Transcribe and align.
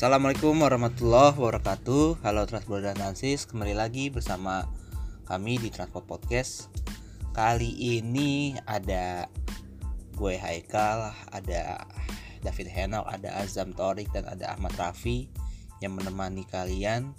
Assalamualaikum 0.00 0.64
warahmatullahi 0.64 1.36
wabarakatuh. 1.36 2.24
Halo 2.24 2.48
Transport 2.48 2.88
dan 2.88 2.96
Nansis 2.96 3.44
Kembali 3.44 3.76
lagi 3.76 4.08
bersama 4.08 4.64
kami 5.28 5.60
di 5.60 5.68
Transport 5.68 6.08
Podcast. 6.08 6.72
Kali 7.36 7.68
ini 7.68 8.56
ada 8.64 9.28
gue 10.16 10.40
Haikal 10.40 11.12
Ada 11.28 11.84
David 12.40 12.72
Henok, 12.72 13.12
ada 13.12 13.44
Azam 13.44 13.76
Torik 13.76 14.08
dan 14.08 14.24
ada 14.24 14.56
Ahmad 14.56 14.72
Rafi 14.80 15.28
Yang 15.84 15.92
menemani 16.00 16.48
kalian 16.48 17.12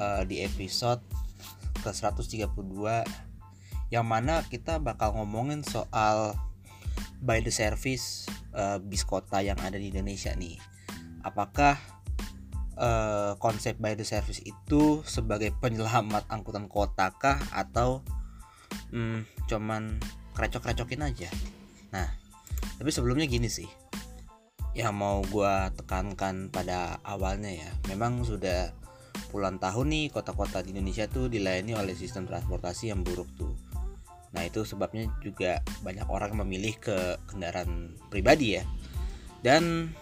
uh, 0.00 0.24
di 0.24 0.40
episode 0.40 1.04
ke 1.84 1.92
132 1.92 2.48
Yang 3.92 4.06
mana 4.08 4.40
kita 4.48 4.80
bakal 4.80 5.20
ngomongin 5.20 5.60
soal 5.60 6.32
by 7.20 7.44
the 7.44 7.52
service 7.52 8.24
uh, 8.56 8.80
bis 8.80 9.04
kota 9.04 9.44
yang 9.44 9.60
ada 9.60 9.76
di 9.76 9.92
Indonesia 9.92 10.32
nih 10.32 10.72
apakah 11.24 11.80
uh, 12.76 13.34
konsep 13.40 13.80
by 13.80 13.96
the 13.96 14.04
service 14.04 14.44
itu 14.44 15.00
sebagai 15.08 15.50
penyelamat 15.58 16.28
angkutan 16.28 16.68
kota 16.68 17.10
kah? 17.16 17.40
Atau 17.50 18.04
hmm, 18.92 19.48
cuman 19.48 19.98
krecok-krecokin 20.36 21.02
aja? 21.02 21.32
Nah 21.90 22.06
tapi 22.76 22.90
sebelumnya 22.92 23.24
gini 23.24 23.48
sih. 23.48 23.66
Yang 24.74 24.94
mau 24.94 25.22
gue 25.22 25.54
tekankan 25.78 26.50
pada 26.50 26.98
awalnya 27.06 27.50
ya 27.50 27.70
memang 27.86 28.26
sudah 28.26 28.74
puluhan 29.30 29.62
tahun 29.62 29.86
nih 29.90 30.06
kota-kota 30.10 30.62
di 30.62 30.74
Indonesia 30.74 31.06
tuh 31.06 31.30
dilayani 31.30 31.74
oleh 31.78 31.94
sistem 31.94 32.26
transportasi 32.26 32.90
yang 32.90 33.06
buruk 33.06 33.30
tuh. 33.38 33.54
Nah 34.34 34.42
itu 34.42 34.66
sebabnya 34.66 35.06
juga 35.22 35.62
banyak 35.86 36.10
orang 36.10 36.34
memilih 36.42 36.74
ke 36.82 37.18
kendaraan 37.30 37.94
pribadi 38.10 38.58
ya. 38.58 38.66
Dan 39.42 39.94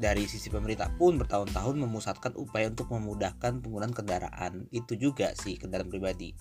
dari 0.00 0.24
sisi 0.24 0.48
pemerintah 0.48 0.88
pun 0.96 1.20
bertahun-tahun 1.20 1.76
memusatkan 1.76 2.32
upaya 2.38 2.72
untuk 2.72 2.88
memudahkan 2.88 3.60
penggunaan 3.60 3.92
kendaraan. 3.92 4.52
Itu 4.72 4.96
juga 4.96 5.36
sih 5.36 5.60
kendaraan 5.60 5.92
pribadi. 5.92 6.32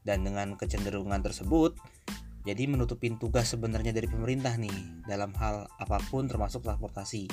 Dan 0.00 0.24
dengan 0.24 0.54
kecenderungan 0.54 1.20
tersebut 1.20 1.76
jadi 2.40 2.64
menutupin 2.64 3.20
tugas 3.20 3.52
sebenarnya 3.52 3.92
dari 3.92 4.08
pemerintah 4.08 4.56
nih 4.56 5.04
dalam 5.04 5.36
hal 5.36 5.68
apa 5.76 6.00
pun 6.08 6.24
termasuk 6.24 6.64
transportasi. 6.64 7.28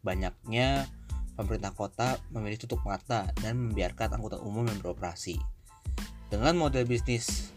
Banyaknya 0.00 0.88
pemerintah 1.36 1.76
kota 1.76 2.08
memilih 2.32 2.56
tutup 2.64 2.80
mata 2.86 3.28
dan 3.44 3.60
membiarkan 3.60 4.16
angkutan 4.16 4.40
umum 4.40 4.64
yang 4.64 4.80
beroperasi. 4.80 5.36
Dengan 6.32 6.56
model 6.56 6.88
bisnis 6.88 7.52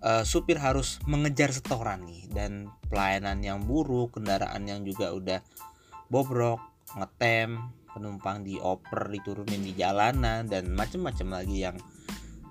uh, 0.00 0.24
supir 0.24 0.56
harus 0.56 0.98
mengejar 1.04 1.52
setoran 1.52 2.02
nih 2.08 2.26
dan 2.32 2.72
pelayanan 2.88 3.44
yang 3.44 3.60
buruk 3.62 4.18
kendaraan 4.18 4.66
yang 4.66 4.82
juga 4.82 5.14
udah 5.14 5.40
bobrok 6.12 6.60
ngetem 6.92 7.56
penumpang 7.88 8.44
dioper 8.44 9.08
diturunin 9.08 9.64
di 9.64 9.72
jalanan 9.72 10.44
dan 10.44 10.68
macem-macem 10.76 11.28
lagi 11.32 11.64
yang 11.64 11.76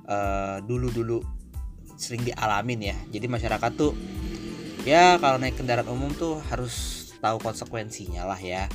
uh, 0.10 0.58
dulu-dulu 0.66 1.22
sering 2.02 2.26
dialamin 2.26 2.90
ya. 2.94 2.98
Jadi 3.14 3.30
masyarakat 3.30 3.72
tuh 3.78 3.94
ya 4.82 5.22
kalau 5.22 5.38
naik 5.38 5.62
kendaraan 5.62 5.90
umum 5.94 6.10
tuh 6.18 6.42
harus 6.50 7.10
tahu 7.22 7.38
konsekuensinya 7.38 8.26
lah 8.26 8.42
ya. 8.42 8.66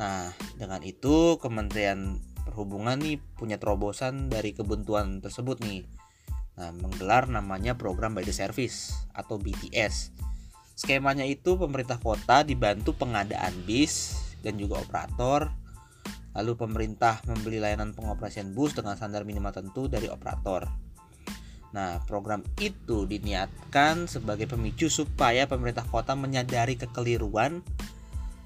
Nah 0.00 0.32
dengan 0.56 0.80
itu 0.80 1.36
Kementerian 1.36 2.16
Perhubungan 2.40 2.98
nih 2.98 3.20
punya 3.36 3.60
terobosan 3.60 4.32
dari 4.32 4.56
kebentuan 4.56 5.20
tersebut 5.20 5.60
nih. 5.60 5.84
Nah 6.56 6.72
menggelar 6.72 7.28
namanya 7.28 7.76
program 7.76 8.16
by 8.16 8.24
the 8.24 8.32
service 8.32 8.96
atau 9.12 9.36
BTS 9.36 10.12
Skemanya 10.80 11.28
itu 11.28 11.60
pemerintah 11.60 12.00
kota 12.00 12.40
dibantu 12.40 12.96
pengadaan 12.96 13.52
bis 13.68 14.16
dan 14.40 14.56
juga 14.56 14.80
operator. 14.80 15.52
Lalu 16.32 16.56
pemerintah 16.56 17.20
membeli 17.28 17.60
layanan 17.60 17.92
pengoperasian 17.92 18.56
bus 18.56 18.72
dengan 18.72 18.96
standar 18.96 19.28
minimal 19.28 19.52
tentu 19.52 19.92
dari 19.92 20.08
operator. 20.08 20.64
Nah, 21.76 22.00
program 22.08 22.40
itu 22.56 23.04
diniatkan 23.04 24.08
sebagai 24.08 24.48
pemicu 24.48 24.88
supaya 24.88 25.44
pemerintah 25.44 25.84
kota 25.84 26.16
menyadari 26.16 26.80
kekeliruan 26.80 27.60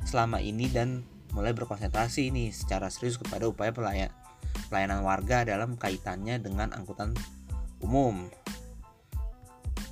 selama 0.03 0.43
ini 0.43 0.67
dan 0.67 1.07
mulai 1.39 1.55
berkonsentrasi 1.55 2.35
ini 2.35 2.51
secara 2.51 2.91
serius 2.91 3.15
kepada 3.15 3.47
upaya 3.47 3.71
pelayanan 3.71 5.07
warga 5.07 5.47
dalam 5.47 5.79
kaitannya 5.79 6.43
dengan 6.43 6.75
angkutan 6.75 7.15
umum. 7.79 8.27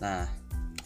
Nah, 0.03 0.27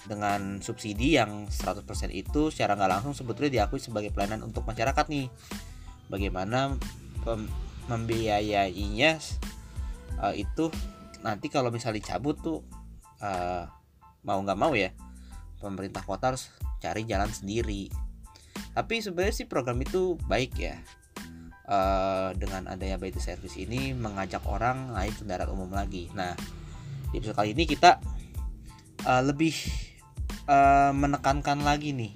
dengan 0.06 0.62
subsidi 0.62 1.18
yang 1.18 1.50
100% 1.50 1.82
itu 2.14 2.48
secara 2.54 2.78
nggak 2.78 2.90
langsung 2.98 3.12
sebetulnya 3.12 3.62
diakui 3.62 3.82
sebagai 3.82 4.14
pelayanan 4.14 4.46
untuk 4.46 4.62
masyarakat 4.62 5.06
nih. 5.10 5.26
Bagaimana 6.06 6.78
membiayainya 7.90 9.18
uh, 10.22 10.34
itu 10.34 10.70
nanti 11.26 11.50
kalau 11.50 11.74
misalnya 11.74 11.98
dicabut 11.98 12.38
tuh 12.38 12.62
uh, 13.18 13.66
mau 14.22 14.38
nggak 14.38 14.58
mau 14.58 14.74
ya 14.78 14.94
pemerintah 15.58 16.06
kota 16.06 16.34
harus 16.34 16.50
cari 16.78 17.02
jalan 17.02 17.30
sendiri. 17.30 17.90
Tapi 18.76 19.00
sebenarnya 19.00 19.34
sih 19.42 19.48
program 19.48 19.80
itu 19.82 20.14
baik 20.30 20.52
ya. 20.56 20.78
Uh, 21.66 22.30
dengan 22.38 22.70
adanya 22.70 22.94
the 22.94 23.18
service 23.18 23.58
ini 23.58 23.90
mengajak 23.90 24.38
orang 24.46 24.94
naik 24.94 25.18
kendaraan 25.18 25.50
umum 25.50 25.74
lagi. 25.74 26.06
Nah 26.14 26.38
di 27.10 27.18
episode 27.18 27.34
kali 27.34 27.58
ini 27.58 27.66
kita 27.66 27.98
uh, 29.02 29.22
lebih 29.26 29.54
uh, 30.46 30.90
menekankan 30.94 31.62
lagi 31.62 31.92
nih 31.92 32.12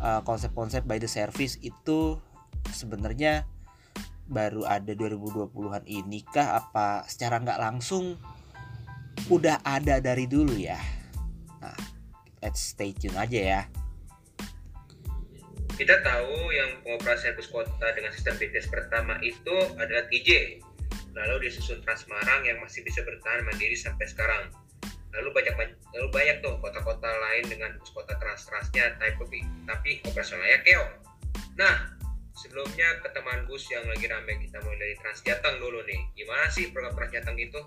uh, 0.00 0.20
konsep-konsep 0.24 0.84
by 0.84 0.96
the 0.96 1.08
service 1.08 1.60
itu 1.60 2.16
sebenarnya 2.72 3.44
baru 4.30 4.62
ada 4.64 4.92
2020-an 4.94 5.84
ini 5.86 6.24
kah? 6.24 6.60
Apa 6.60 7.04
secara 7.06 7.40
nggak 7.42 7.60
langsung 7.60 8.16
udah 9.28 9.60
ada 9.64 10.00
dari 10.00 10.24
dulu 10.26 10.56
ya? 10.56 10.78
Nah 11.60 11.76
let's 12.40 12.72
stay 12.72 12.96
tune 12.96 13.16
aja 13.16 13.40
ya. 13.40 13.62
Kita 15.80 15.96
tahu 16.04 16.52
yang 16.52 16.84
pengoperasian 16.84 17.32
bus 17.40 17.48
kota 17.48 17.88
dengan 17.96 18.12
sistem 18.12 18.36
BTS 18.36 18.68
pertama 18.68 19.16
itu 19.24 19.56
adalah 19.80 20.04
TJ 20.12 20.60
lalu 21.16 21.50
disusun 21.50 21.82
Transmarang 21.82 22.46
yang 22.46 22.62
masih 22.62 22.86
bisa 22.86 23.02
bertahan 23.02 23.42
mandiri 23.42 23.74
sampai 23.74 24.06
sekarang 24.06 24.52
lalu 25.10 25.28
banyak 25.34 25.54
lalu 25.90 26.08
banyak 26.14 26.36
tuh 26.38 26.54
kota-kota 26.62 27.10
lain 27.10 27.44
dengan 27.50 27.70
kota 27.90 28.14
keras-kerasnya 28.14 28.98
tapi 28.98 29.42
tapi 29.66 29.90
operasionalnya 30.06 30.62
keong. 30.62 30.92
Nah 31.58 31.98
sebelumnya 32.34 33.02
ke 33.02 33.08
teman 33.12 33.44
bus 33.44 33.66
yang 33.68 33.84
lagi 33.90 34.06
rame 34.06 34.32
kita 34.40 34.62
mulai 34.62 34.78
dari 34.78 34.94
Transjateng 35.02 35.56
dulu 35.58 35.82
nih. 35.84 36.00
Gimana 36.14 36.46
sih 36.48 36.70
program 36.70 36.94
Transjateng 36.94 37.36
itu? 37.36 37.60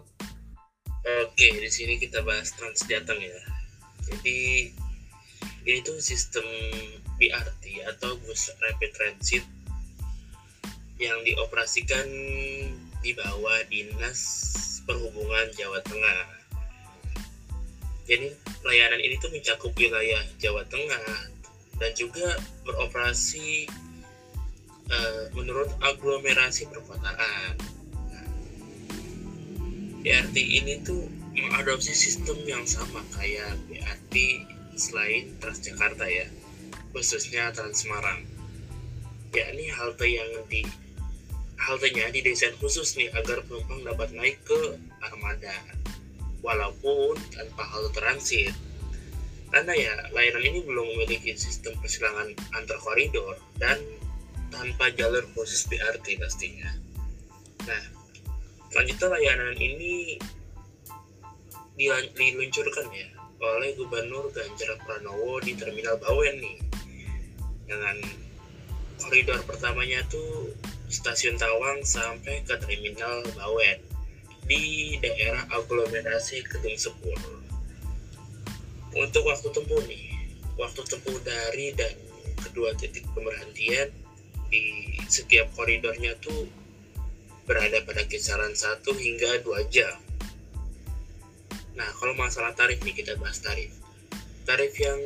Oke 1.03 1.47
di 1.59 1.69
sini 1.69 1.99
kita 1.99 2.23
bahas 2.23 2.55
Transjateng 2.55 3.19
ya. 3.19 3.39
Jadi 4.07 4.71
ini 5.63 5.79
tuh 5.83 5.99
sistem 5.99 6.43
BRT 7.19 7.87
atau 7.87 8.19
bus 8.23 8.51
rapid 8.59 8.91
transit 8.95 9.43
yang 10.99 11.19
dioperasikan 11.27 12.07
di 13.03 13.11
bawah 13.11 13.59
dinas 13.67 14.19
perhubungan 14.87 15.47
Jawa 15.55 15.79
Tengah 15.83 16.42
jadi 18.03 18.27
layanan 18.67 18.99
ini 18.99 19.15
tuh 19.19 19.31
mencakup 19.31 19.71
wilayah 19.79 20.23
Jawa 20.35 20.67
Tengah 20.67 21.31
dan 21.79 21.91
juga 21.95 22.35
beroperasi 22.67 23.67
uh, 24.91 25.23
menurut 25.31 25.71
aglomerasi 25.79 26.67
perkotaan. 26.67 27.55
Nah, 28.11 28.27
BRT 30.03 30.35
ini 30.35 30.83
tuh 30.83 31.07
mengadopsi 31.33 31.95
sistem 31.95 32.38
yang 32.44 32.67
sama 32.67 33.00
kayak 33.15 33.55
BRT 33.71 34.45
selain 34.75 35.33
Transjakarta 35.39 36.06
ya, 36.06 36.27
khususnya 36.91 37.56
Trans 37.56 37.88
Semarang. 37.88 38.27
Yakni 39.33 39.65
halte 39.73 40.06
yang 40.06 40.29
di 40.45 40.61
haltenya 41.57 42.11
didesain 42.11 42.53
khusus 42.59 42.99
nih 42.99 43.09
agar 43.15 43.41
penumpang 43.47 43.81
dapat 43.81 44.13
naik 44.13 44.38
ke 44.45 44.77
armada 45.01 45.56
walaupun 46.44 47.16
tanpa 47.31 47.63
halte 47.63 47.95
transit. 47.98 48.54
Karena 49.50 49.74
ya 49.74 49.94
layanan 50.12 50.44
ini 50.44 50.60
belum 50.66 50.86
memiliki 50.94 51.34
sistem 51.40 51.74
persilangan 51.80 52.36
antar 52.54 52.78
koridor 52.84 53.40
dan 53.57 53.80
tanpa 54.51 54.92
jalur 54.94 55.24
khusus 55.34 55.66
BRT 55.72 56.19
pastinya. 56.19 56.69
Nah, 57.66 57.84
selanjutnya 58.69 59.18
layanan 59.18 59.57
ini 59.57 60.19
diluncurkan 61.80 62.86
ya 62.94 63.10
oleh 63.44 63.75
Gubernur 63.75 64.30
Ganjar 64.31 64.78
Pranowo 64.86 65.42
di 65.44 65.57
Terminal 65.57 66.00
Bawen 66.00 66.38
nih 66.40 66.57
dengan 67.68 67.98
koridor 69.01 69.42
pertamanya 69.44 70.00
tuh 70.07 70.54
stasiun 70.88 71.36
Tawang 71.36 71.84
sampai 71.84 72.45
ke 72.45 72.56
Terminal 72.62 73.25
Bawen 73.36 73.93
di 74.48 74.95
daerah 75.00 75.48
aglomerasi 75.51 76.44
Kedung 76.44 76.75
Sepur. 76.75 77.16
Untuk 78.94 79.24
waktu 79.25 79.50
tempuh 79.50 79.81
nih, 79.90 80.13
waktu 80.60 80.81
tempuh 80.86 81.18
dari 81.25 81.74
dan 81.74 81.95
kedua 82.44 82.75
titik 82.78 83.07
pemberhentian 83.16 83.90
di 84.54 84.94
setiap 85.10 85.50
koridornya 85.57 86.13
tuh 86.22 86.45
berada 87.50 87.81
pada 87.84 88.06
kisaran 88.06 88.54
1 88.54 88.86
hingga 88.86 89.42
2 89.42 89.74
jam. 89.74 89.98
Nah, 91.74 91.90
kalau 91.98 92.13
masalah 92.13 92.54
tarif 92.54 92.80
nih 92.86 92.94
kita 92.94 93.18
bahas 93.18 93.42
tarif. 93.42 93.74
Tarif 94.45 94.75
yang 94.78 95.00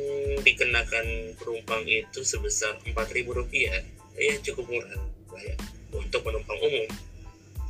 dikenakan 0.44 1.38
penumpang 1.38 1.86
itu 1.86 2.20
sebesar 2.26 2.76
Rp4.000 2.84 3.48
ya 4.18 4.34
cukup 4.42 4.66
murah 4.66 4.98
ya, 5.38 5.54
untuk 5.94 6.26
penumpang 6.26 6.58
umum 6.58 6.90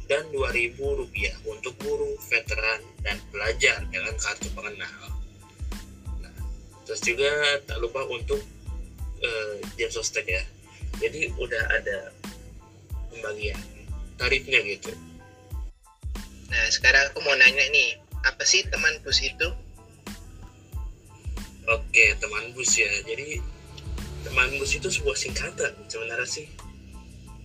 dan 0.08 0.24
Rp2.000 0.32 1.44
untuk 1.44 1.76
guru, 1.84 2.16
veteran, 2.32 2.80
dan 3.04 3.20
pelajar 3.28 3.84
dengan 3.92 4.16
kartu 4.16 4.48
pengenal. 4.56 5.12
Nah, 6.24 6.32
terus 6.88 7.04
juga 7.04 7.60
tak 7.68 7.76
lupa 7.84 8.08
untuk 8.08 8.40
uh, 9.20 9.54
jam 9.76 9.92
sostek 9.92 10.24
ya. 10.24 10.42
Jadi 10.98 11.28
udah 11.36 11.64
ada 11.76 12.10
pembagian 13.12 13.60
tarifnya 14.16 14.64
gitu. 14.64 14.96
Nah, 16.48 16.64
sekarang 16.72 17.12
aku 17.12 17.20
mau 17.20 17.36
nanya 17.36 17.68
nih, 17.68 18.00
apa 18.24 18.42
sih 18.48 18.64
teman 18.72 18.96
bus 19.04 19.20
itu? 19.20 19.48
Oke, 21.68 22.16
teman 22.16 22.56
bus 22.56 22.80
ya. 22.80 22.88
Jadi 23.04 23.44
teman 24.24 24.56
bus 24.56 24.72
itu 24.72 24.88
sebuah 24.88 25.14
singkatan 25.20 25.76
sebenarnya 25.86 26.24
sih 26.24 26.48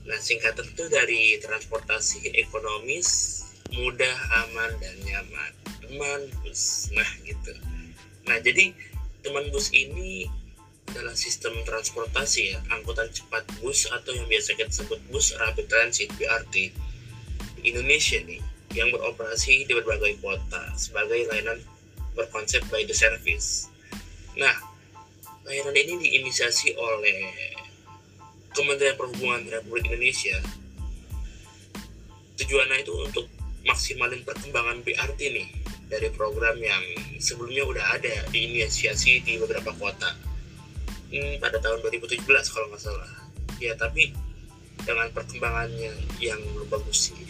Nah, 0.03 0.19
singkatan 0.19 0.67
itu 0.67 0.85
dari 0.91 1.39
transportasi 1.39 2.35
ekonomis, 2.35 3.39
mudah, 3.71 4.17
aman, 4.45 4.71
dan 4.83 4.95
nyaman. 5.07 5.51
Teman 5.79 6.21
bus. 6.43 6.91
Nah, 6.91 7.07
gitu. 7.23 7.55
Nah, 8.27 8.37
jadi 8.43 8.75
teman 9.23 9.47
bus 9.51 9.71
ini 9.71 10.27
adalah 10.91 11.15
sistem 11.15 11.55
transportasi 11.63 12.53
ya, 12.53 12.59
angkutan 12.75 13.07
cepat 13.09 13.47
bus 13.63 13.87
atau 13.87 14.11
yang 14.11 14.27
biasa 14.27 14.59
kita 14.59 14.69
sebut 14.69 14.99
bus 15.09 15.31
rapid 15.39 15.65
transit 15.71 16.11
BRT 16.19 16.75
Indonesia 17.63 18.19
nih, 18.19 18.43
yang 18.75 18.91
beroperasi 18.91 19.63
di 19.63 19.71
berbagai 19.71 20.19
kota 20.19 20.75
sebagai 20.75 21.23
layanan 21.31 21.63
berkonsep 22.13 22.61
by 22.67 22.83
the 22.83 22.93
service. 22.93 23.71
Nah, 24.35 24.53
layanan 25.47 25.73
ini 25.73 25.93
diinisiasi 26.03 26.75
oleh 26.75 27.52
Kementerian 28.53 28.95
Perhubungan 28.95 29.41
Republik 29.49 29.89
Indonesia 29.89 30.37
tujuannya 32.37 32.81
itu 32.81 32.93
untuk 32.97 33.25
maksimalin 33.63 34.25
perkembangan 34.25 34.81
BRT 34.83 35.19
nih 35.31 35.47
dari 35.87 36.09
program 36.11 36.57
yang 36.57 36.81
sebelumnya 37.21 37.63
udah 37.63 37.85
ada 37.95 38.13
diinisiasi 38.33 39.21
di 39.21 39.37
beberapa 39.37 39.71
kota. 39.77 40.17
Hmm, 41.13 41.37
pada 41.37 41.61
tahun 41.61 41.85
2017 41.85 42.25
kalau 42.25 42.67
nggak 42.73 42.81
salah. 42.81 43.09
Ya 43.61 43.77
tapi 43.77 44.11
dengan 44.81 45.07
perkembangannya 45.13 45.93
yang 46.17 46.41
belum 46.57 46.67
bagus 46.67 47.13
sih. 47.13 47.21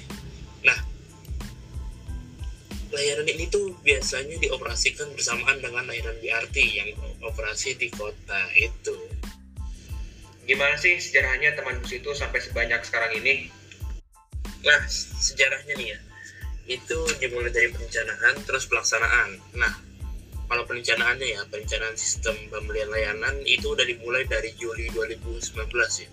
Nah 0.64 0.80
layanan 2.96 3.28
ini 3.28 3.52
tuh 3.52 3.76
biasanya 3.84 4.40
dioperasikan 4.40 5.12
bersamaan 5.12 5.60
dengan 5.60 5.84
layanan 5.84 6.16
BRT 6.24 6.58
yang 6.64 6.90
operasi 7.22 7.76
di 7.76 7.92
kota 7.92 8.42
itu 8.56 8.96
gimana 10.44 10.76
sih 10.76 11.00
sejarahnya 11.00 11.56
teman 11.56 11.80
bus 11.80 11.96
itu 11.96 12.12
sampai 12.12 12.40
sebanyak 12.44 12.84
sekarang 12.84 13.16
ini? 13.16 13.48
Nah, 14.64 14.82
sejarahnya 14.90 15.74
nih 15.76 15.88
ya, 15.96 16.00
itu 16.80 17.00
dimulai 17.20 17.52
dari 17.52 17.72
perencanaan 17.72 18.44
terus 18.48 18.68
pelaksanaan. 18.68 19.40
Nah, 19.56 19.74
kalau 20.48 20.64
perencanaannya 20.68 21.28
ya, 21.36 21.42
perencanaan 21.48 21.96
sistem 21.96 22.36
pembelian 22.52 22.92
layanan 22.92 23.40
itu 23.44 23.72
udah 23.72 23.84
dimulai 23.88 24.24
dari 24.28 24.56
Juli 24.56 24.88
2019 24.92 25.68
ya. 26.04 26.12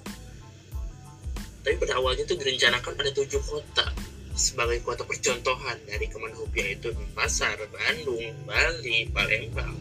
Tapi 1.61 1.77
pada 1.77 2.01
awalnya 2.01 2.25
itu 2.25 2.35
direncanakan 2.41 2.95
ada 2.99 3.13
tujuh 3.13 3.43
kota 3.45 3.93
sebagai 4.33 4.81
kota 4.81 5.05
percontohan 5.05 5.77
dari 5.85 6.09
Kemenhub 6.09 6.49
yaitu 6.57 6.97
Pasar, 7.13 7.61
Bandung, 7.69 8.33
Bali, 8.49 9.05
Palembang, 9.13 9.77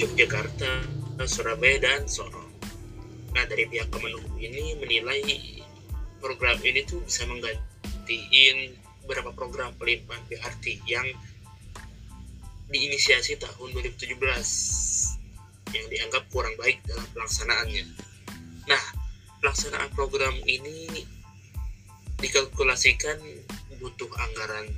Yogyakarta, 0.00 0.88
Surabaya, 1.28 1.76
dan 1.84 2.08
Sorong 2.08 2.41
nah 3.32 3.44
dari 3.48 3.64
pihak 3.68 3.88
Kemenhub 3.88 4.36
ini 4.36 4.76
menilai 4.76 5.20
program 6.22 6.56
ini 6.62 6.84
tuh 6.86 7.02
bisa 7.02 7.26
menggantiin 7.26 8.76
beberapa 9.02 9.34
program 9.34 9.74
pelimpahan 9.76 10.22
BRT 10.30 10.86
yang 10.86 11.06
diinisiasi 12.72 13.36
tahun 13.36 13.68
2017 13.74 14.16
yang 15.72 15.86
dianggap 15.88 16.24
kurang 16.32 16.54
baik 16.56 16.80
dalam 16.88 17.04
pelaksanaannya. 17.12 17.84
Nah, 18.68 18.82
pelaksanaan 19.40 19.90
program 19.92 20.32
ini 20.46 20.88
dikalkulasikan 22.22 23.18
butuh 23.82 24.08
anggaran 24.14 24.70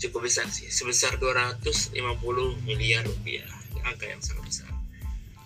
cukup 0.00 0.24
besar 0.28 0.48
sih, 0.48 0.72
sebesar 0.72 1.20
250 1.20 1.92
miliar 2.64 3.04
rupiah, 3.04 3.44
angka 3.84 4.08
yang 4.08 4.22
sangat 4.24 4.44
besar. 4.48 4.70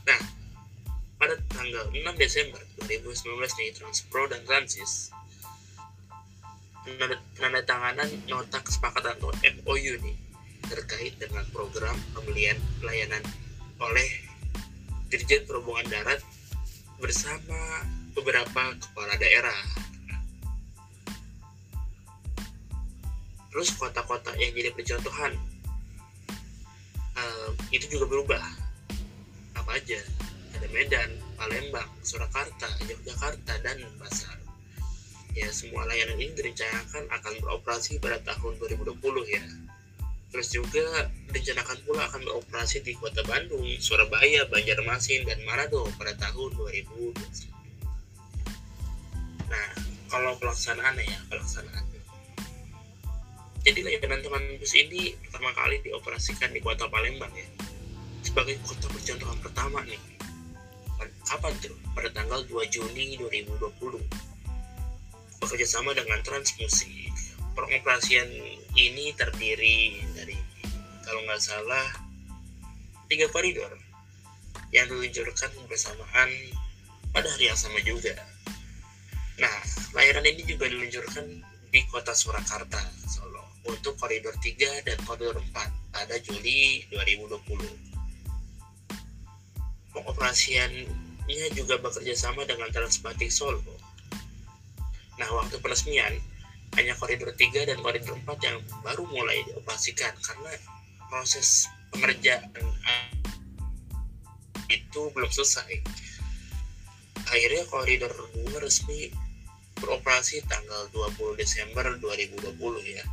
Nah, 0.07 0.21
pada 1.21 1.37
tanggal 1.53 1.85
6 1.93 2.01
Desember 2.17 2.65
2019 2.81 3.61
di 3.61 3.77
Transpro 3.77 4.25
dan 4.33 4.41
Transis 4.49 5.13
penandatanganan 7.37 8.09
nota 8.25 8.57
kesepakatan 8.65 9.21
atau 9.21 9.29
MOU 9.69 10.01
nih 10.01 10.17
terkait 10.73 11.13
dengan 11.21 11.45
program 11.53 11.93
pembelian 12.17 12.57
pelayanan 12.81 13.21
oleh 13.85 14.09
Dirjen 15.13 15.45
Perhubungan 15.45 15.85
Darat 15.93 16.25
bersama 16.97 17.85
beberapa 18.17 18.73
kepala 18.81 19.15
daerah. 19.21 19.61
Terus 23.53 23.77
kota-kota 23.77 24.33
yang 24.41 24.57
jadi 24.57 24.73
percontohan 24.73 25.37
uh, 27.19 27.51
itu 27.75 27.93
juga 27.93 28.09
berubah. 28.09 28.45
Apa 29.59 29.77
aja? 29.77 30.01
Medan, 30.71 31.11
Palembang, 31.35 31.91
Surakarta, 32.03 32.67
Yogyakarta, 32.87 33.55
dan 33.63 33.77
Denpasar. 33.79 34.39
Ya, 35.35 35.47
semua 35.55 35.87
layanan 35.87 36.19
ini 36.19 36.35
direncanakan 36.35 37.07
akan 37.07 37.35
beroperasi 37.39 38.03
pada 38.03 38.19
tahun 38.27 38.59
2020 38.59 38.99
ya. 39.31 39.45
Terus 40.31 40.49
juga 40.51 41.11
direncanakan 41.31 41.79
pula 41.87 42.07
akan 42.11 42.23
beroperasi 42.27 42.83
di 42.83 42.95
Kota 42.99 43.23
Bandung, 43.27 43.67
Surabaya, 43.79 44.47
Banjarmasin, 44.51 45.27
dan 45.27 45.39
Manado 45.47 45.87
pada 45.99 46.15
tahun 46.19 46.51
2021. 46.55 47.15
Nah, 49.51 49.69
kalau 50.11 50.35
pelaksanaannya 50.39 51.05
ya, 51.07 51.19
pelaksanaannya. 51.31 52.03
Jadi 53.61 53.81
layanan 53.87 54.23
teman 54.23 54.43
bus 54.57 54.75
ini 54.75 55.15
pertama 55.27 55.53
kali 55.53 55.83
dioperasikan 55.85 56.51
di 56.51 56.59
Kota 56.65 56.89
Palembang 56.89 57.31
ya 57.37 57.47
sebagai 58.31 58.61
kota 58.63 58.87
percontohan 58.93 59.39
pertama 59.41 59.81
nih 59.85 59.99
kapan 61.31 61.55
tuh? 61.63 61.79
Pada 61.95 62.11
tanggal 62.11 62.43
2 62.43 62.75
Juni 62.75 63.15
2020. 63.15 64.03
Bekerja 65.39 65.67
sama 65.71 65.95
dengan 65.95 66.19
Transmusik. 66.27 67.15
Pengoperasian 67.55 68.27
ini 68.75 69.15
terdiri 69.15 70.03
dari 70.19 70.35
kalau 71.07 71.23
nggak 71.27 71.43
salah 71.43 71.87
tiga 73.07 73.31
koridor 73.31 73.75
yang 74.75 74.87
diluncurkan 74.91 75.51
bersamaan 75.67 76.31
pada 77.11 77.27
hari 77.27 77.51
yang 77.51 77.59
sama 77.59 77.79
juga. 77.83 78.15
Nah, 79.39 79.55
layanan 79.95 80.27
ini 80.31 80.47
juga 80.47 80.71
diluncurkan 80.71 81.43
di 81.71 81.81
kota 81.91 82.15
Surakarta, 82.15 82.79
Solo, 83.07 83.43
untuk 83.67 83.99
koridor 83.99 84.35
3 84.39 84.87
dan 84.87 84.99
koridor 85.03 85.43
4 85.43 85.95
pada 85.95 86.15
Juli 86.23 86.87
2020. 86.91 87.59
Pengoperasian 89.91 90.71
ia 91.31 91.47
juga 91.55 91.79
bekerja 91.79 92.19
sama 92.19 92.43
dengan 92.43 92.67
Transbatik 92.75 93.31
Solo. 93.31 93.63
Nah, 95.17 95.29
waktu 95.31 95.63
peresmian, 95.63 96.19
hanya 96.75 96.95
koridor 96.99 97.31
3 97.35 97.71
dan 97.71 97.79
koridor 97.79 98.19
4 98.19 98.27
yang 98.47 98.59
baru 98.83 99.07
mulai 99.07 99.43
dioperasikan 99.47 100.15
karena 100.23 100.53
proses 101.07 101.71
pengerjaan 101.95 102.51
itu 104.71 105.03
belum 105.15 105.31
selesai. 105.31 105.83
Akhirnya 107.31 107.63
koridor 107.71 108.11
2 108.35 108.59
resmi 108.63 109.11
beroperasi 109.79 110.43
tanggal 110.47 110.91
20 110.93 111.39
Desember 111.41 111.87
2020 111.99 112.55
ya. 112.87 113.05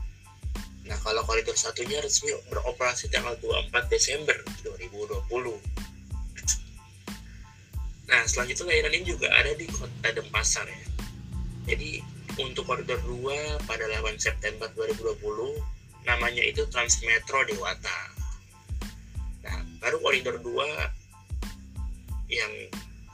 Nah, 0.87 0.97
kalau 1.03 1.21
koridor 1.27 1.57
satunya 1.57 1.99
resmi 1.99 2.31
beroperasi 2.47 3.11
tanggal 3.11 3.35
24 3.41 3.91
Desember 3.91 4.37
2020. 4.63 5.86
Nah, 8.07 8.23
selanjutnya 8.23 8.71
layanan 8.71 8.93
ini 8.95 9.05
juga 9.05 9.27
ada 9.35 9.51
di 9.51 9.67
kota 9.67 10.07
Denpasar 10.15 10.63
ya. 10.63 10.83
Jadi, 11.67 11.99
untuk 12.39 12.63
koridor 12.63 13.03
2 13.03 13.67
pada 13.67 13.83
8 13.83 14.15
September 14.15 14.71
2020, 14.75 15.19
namanya 16.07 16.39
itu 16.39 16.63
Transmetro 16.71 17.43
Dewata. 17.43 17.99
Nah, 19.43 19.59
baru 19.83 19.99
koridor 19.99 20.39
2 20.39 22.31
yang 22.31 22.53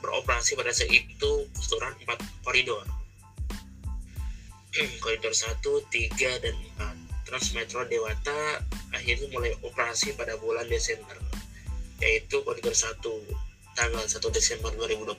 beroperasi 0.02 0.54
pada 0.54 0.70
saat 0.70 0.92
itu 0.92 1.48
keseluruhan 1.56 1.96
empat 2.04 2.20
koridor 2.44 2.84
koridor 5.06 5.32
1, 5.32 5.64
3, 5.64 6.44
dan 6.44 6.56
4 6.78 7.30
Transmetro 7.30 7.88
Dewata 7.88 8.62
akhirnya 8.94 9.26
mulai 9.32 9.56
operasi 9.64 10.14
pada 10.14 10.38
bulan 10.38 10.68
Desember 10.70 11.18
yaitu 12.04 12.44
koridor 12.44 12.76
1 12.76 13.00
tanggal 13.74 14.06
1 14.06 14.22
Desember 14.30 14.72
2020 14.78 15.18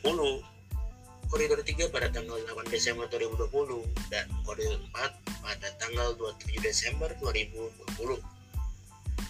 koridor 1.29 1.61
3 1.67 1.91
pada 1.91 2.09
tanggal 2.15 2.39
8 2.39 2.71
Desember 2.71 3.11
2020 3.11 3.51
dan 4.07 4.27
koridor 4.47 4.79
4 4.95 5.43
pada 5.43 5.69
tanggal 5.83 6.15
27 6.15 6.63
Desember 6.63 7.11
2020 7.19 8.23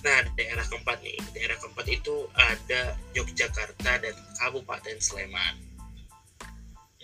Nah, 0.04 0.21
daerah 0.37 0.61
keempat 0.69 1.00
nih, 1.00 1.16
daerah 1.33 1.57
keempat 1.57 1.88
itu 1.88 2.28
ada 2.37 2.93
Yogyakarta 3.16 4.04
dan 4.04 4.12
Kabupaten 4.37 5.00
Sleman. 5.00 5.57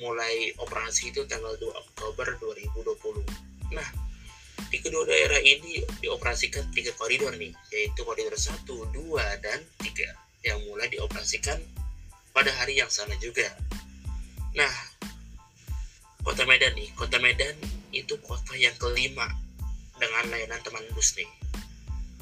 Mulai 0.04 0.52
operasi 0.60 1.08
itu 1.08 1.24
tanggal 1.24 1.56
2 1.56 1.80
Oktober 1.80 2.36
2020. 2.36 3.24
Nah, 3.72 3.88
di 4.68 4.78
kedua 4.84 5.08
daerah 5.08 5.40
ini 5.40 5.80
dioperasikan 6.04 6.68
tiga 6.76 6.92
koridor 7.00 7.32
nih, 7.40 7.56
yaitu 7.72 8.04
koridor 8.04 8.36
1, 8.36 8.68
2, 8.68 8.92
dan 9.40 9.64
3 9.80 10.12
yang 10.44 10.60
mulai 10.68 10.92
dioperasikan 10.92 11.56
pada 12.30 12.50
hari 12.56 12.78
yang 12.78 12.90
sama 12.90 13.14
juga. 13.18 13.46
Nah, 14.54 14.72
kota 16.22 16.46
Medan 16.46 16.75
nih, 16.75 16.90
kota 16.94 17.18
Medan 17.22 17.54
itu 17.90 18.18
kota 18.22 18.54
yang 18.54 18.75
kelima 18.78 19.26
dengan 19.99 20.25
layanan 20.30 20.60
teman 20.62 20.82
bus 20.94 21.14
nih. 21.18 21.30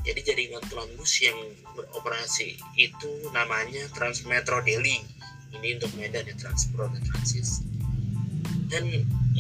Jadi 0.07 0.21
jaringan 0.25 0.65
tulang 0.73 0.89
bus 0.97 1.21
yang 1.21 1.37
beroperasi 1.77 2.57
itu 2.81 3.11
namanya 3.35 3.85
Transmetro 3.93 4.65
Delhi. 4.65 5.05
Ini 5.49 5.81
untuk 5.81 5.93
Medan 5.97 6.29
ya 6.29 6.37
Transpro 6.37 6.89
dan 6.93 7.03
Transis. 7.09 7.65
Dan 8.69 8.85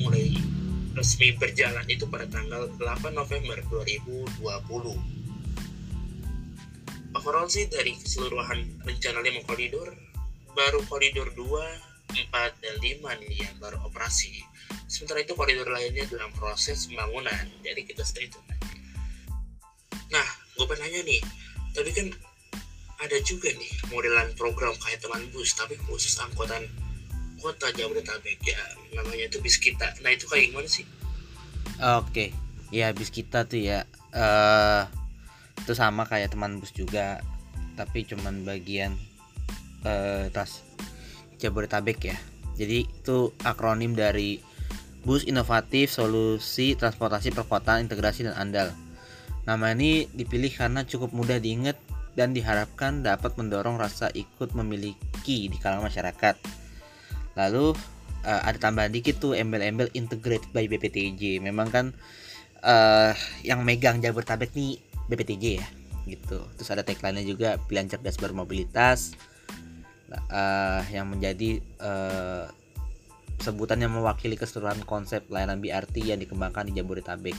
mulai 0.00 0.32
resmi 0.96 1.37
berjalan 1.37 1.84
itu 1.87 2.08
pada 2.08 2.25
tanggal 2.26 2.68
8 2.80 3.12
November 3.12 3.60
2020 3.70 5.18
overall 7.16 7.48
sih 7.48 7.66
dari 7.70 7.96
keseluruhan 7.96 8.82
rencana 8.84 9.18
5 9.22 9.48
koridor 9.48 9.90
baru 10.58 10.82
koridor 10.90 11.30
2 11.38 12.18
4 12.34 12.64
dan 12.64 12.74
5 12.82 13.04
nih 13.22 13.46
yang 13.46 13.56
baru 13.62 13.78
operasi. 13.86 14.42
Sementara 14.90 15.22
itu 15.22 15.38
koridor 15.38 15.70
lainnya 15.70 16.02
dalam 16.10 16.34
proses 16.34 16.90
pembangunan. 16.90 17.46
Jadi 17.62 17.86
kita 17.86 18.02
stay 18.02 18.26
tune 18.26 18.58
nah 20.08 20.26
gue 20.56 20.64
pengen 20.64 20.88
nanya 20.88 21.00
nih 21.04 21.20
tapi 21.76 21.90
kan 21.92 22.06
ada 22.98 23.16
juga 23.22 23.52
nih 23.54 23.72
modelan 23.92 24.32
program 24.34 24.74
kayak 24.80 25.04
teman 25.04 25.22
bus 25.30 25.54
tapi 25.54 25.78
khusus 25.86 26.18
angkutan 26.18 26.64
kota 27.38 27.70
Jabodetabek 27.70 28.42
ya 28.42 28.58
namanya 28.98 29.30
itu 29.30 29.38
bis 29.38 29.62
kita. 29.62 29.94
Nah 30.02 30.10
itu 30.10 30.26
kayak 30.26 30.50
gimana 30.50 30.66
sih? 30.66 30.82
Oke, 31.78 32.34
ya 32.74 32.90
bis 32.90 33.14
kita 33.14 33.46
tuh 33.46 33.62
ya 33.62 33.86
eh 34.10 34.82
itu 35.62 35.70
sama 35.78 36.02
kayak 36.02 36.34
teman 36.34 36.58
bus 36.58 36.74
juga, 36.74 37.22
tapi 37.78 38.02
cuman 38.02 38.42
bagian 38.42 38.98
eh 39.87 40.26
tas 40.32 40.64
Jabodetabek 41.38 41.99
ya. 42.02 42.18
Jadi 42.58 42.90
itu 42.90 43.30
akronim 43.47 43.94
dari 43.94 44.42
Bus 45.06 45.23
Inovatif 45.23 45.94
Solusi 45.94 46.75
Transportasi 46.75 47.30
Perkotaan 47.30 47.87
Integrasi 47.87 48.26
dan 48.26 48.35
Andal. 48.35 48.75
Nama 49.47 49.73
ini 49.73 50.11
dipilih 50.11 50.50
karena 50.50 50.82
cukup 50.82 51.14
mudah 51.14 51.38
diingat 51.38 51.78
dan 52.18 52.35
diharapkan 52.35 53.06
dapat 53.06 53.38
mendorong 53.38 53.78
rasa 53.78 54.11
ikut 54.11 54.52
memiliki 54.58 55.47
di 55.47 55.56
kalangan 55.62 55.87
masyarakat. 55.87 56.35
Lalu 57.38 57.78
eh, 58.26 58.42
ada 58.42 58.58
tambahan 58.58 58.90
dikit 58.90 59.23
tuh 59.23 59.38
embel-embel 59.38 59.88
integrated 59.94 60.50
by 60.50 60.66
BPTJ. 60.66 61.38
Memang 61.38 61.70
kan 61.70 61.87
eh 62.66 63.14
yang 63.47 63.62
megang 63.62 64.02
Jabodetabek 64.02 64.50
nih 64.58 64.82
BPTJ 65.06 65.44
ya 65.62 65.68
gitu. 66.11 66.42
Terus 66.58 66.68
ada 66.75 66.82
tagline-nya 66.82 67.23
juga 67.23 67.49
pilihan 67.70 67.87
cerdas 67.87 68.18
bermobilitas 68.18 69.14
Eh, 70.08 70.82
yang 70.96 71.12
menjadi 71.12 71.60
eh, 71.60 72.44
sebutan 73.44 73.84
yang 73.84 73.92
mewakili 73.92 74.40
keseluruhan 74.40 74.80
konsep 74.88 75.28
layanan 75.28 75.60
BRT 75.60 76.00
yang 76.00 76.16
dikembangkan 76.16 76.72
di 76.72 76.80
Jabodetabek. 76.80 77.36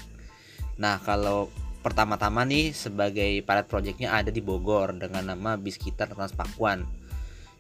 Nah, 0.78 1.02
kalau 1.02 1.50
pertama-tama 1.82 2.46
nih 2.46 2.70
sebagai 2.72 3.42
pilot 3.42 3.66
projectnya 3.66 4.14
ada 4.14 4.30
di 4.30 4.40
Bogor 4.40 4.94
dengan 4.94 5.34
nama 5.34 5.58
Biskita 5.58 6.06
Transpakuan. 6.06 6.86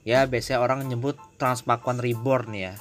Ya, 0.05 0.29
biasanya 0.29 0.61
orang 0.61 0.85
nyebut 0.85 1.17
Transpakuan 1.41 1.97
Reborn 1.97 2.53
ya. 2.53 2.77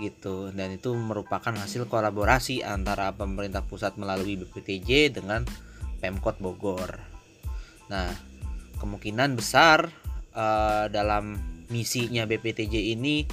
Gitu. 0.00 0.48
Dan 0.56 0.80
itu 0.80 0.96
merupakan 0.96 1.52
hasil 1.52 1.86
kolaborasi 1.92 2.64
antara 2.64 3.12
pemerintah 3.12 3.60
pusat 3.60 4.00
melalui 4.00 4.40
BPTJ 4.40 5.12
dengan 5.12 5.44
Pemkot 6.00 6.40
Bogor. 6.40 6.96
Nah, 7.92 8.10
kemungkinan 8.80 9.36
besar 9.36 9.92
eh, 10.38 10.84
dalam 10.94 11.34
misinya 11.68 12.22
BPTJ 12.24 12.94
ini 12.94 13.26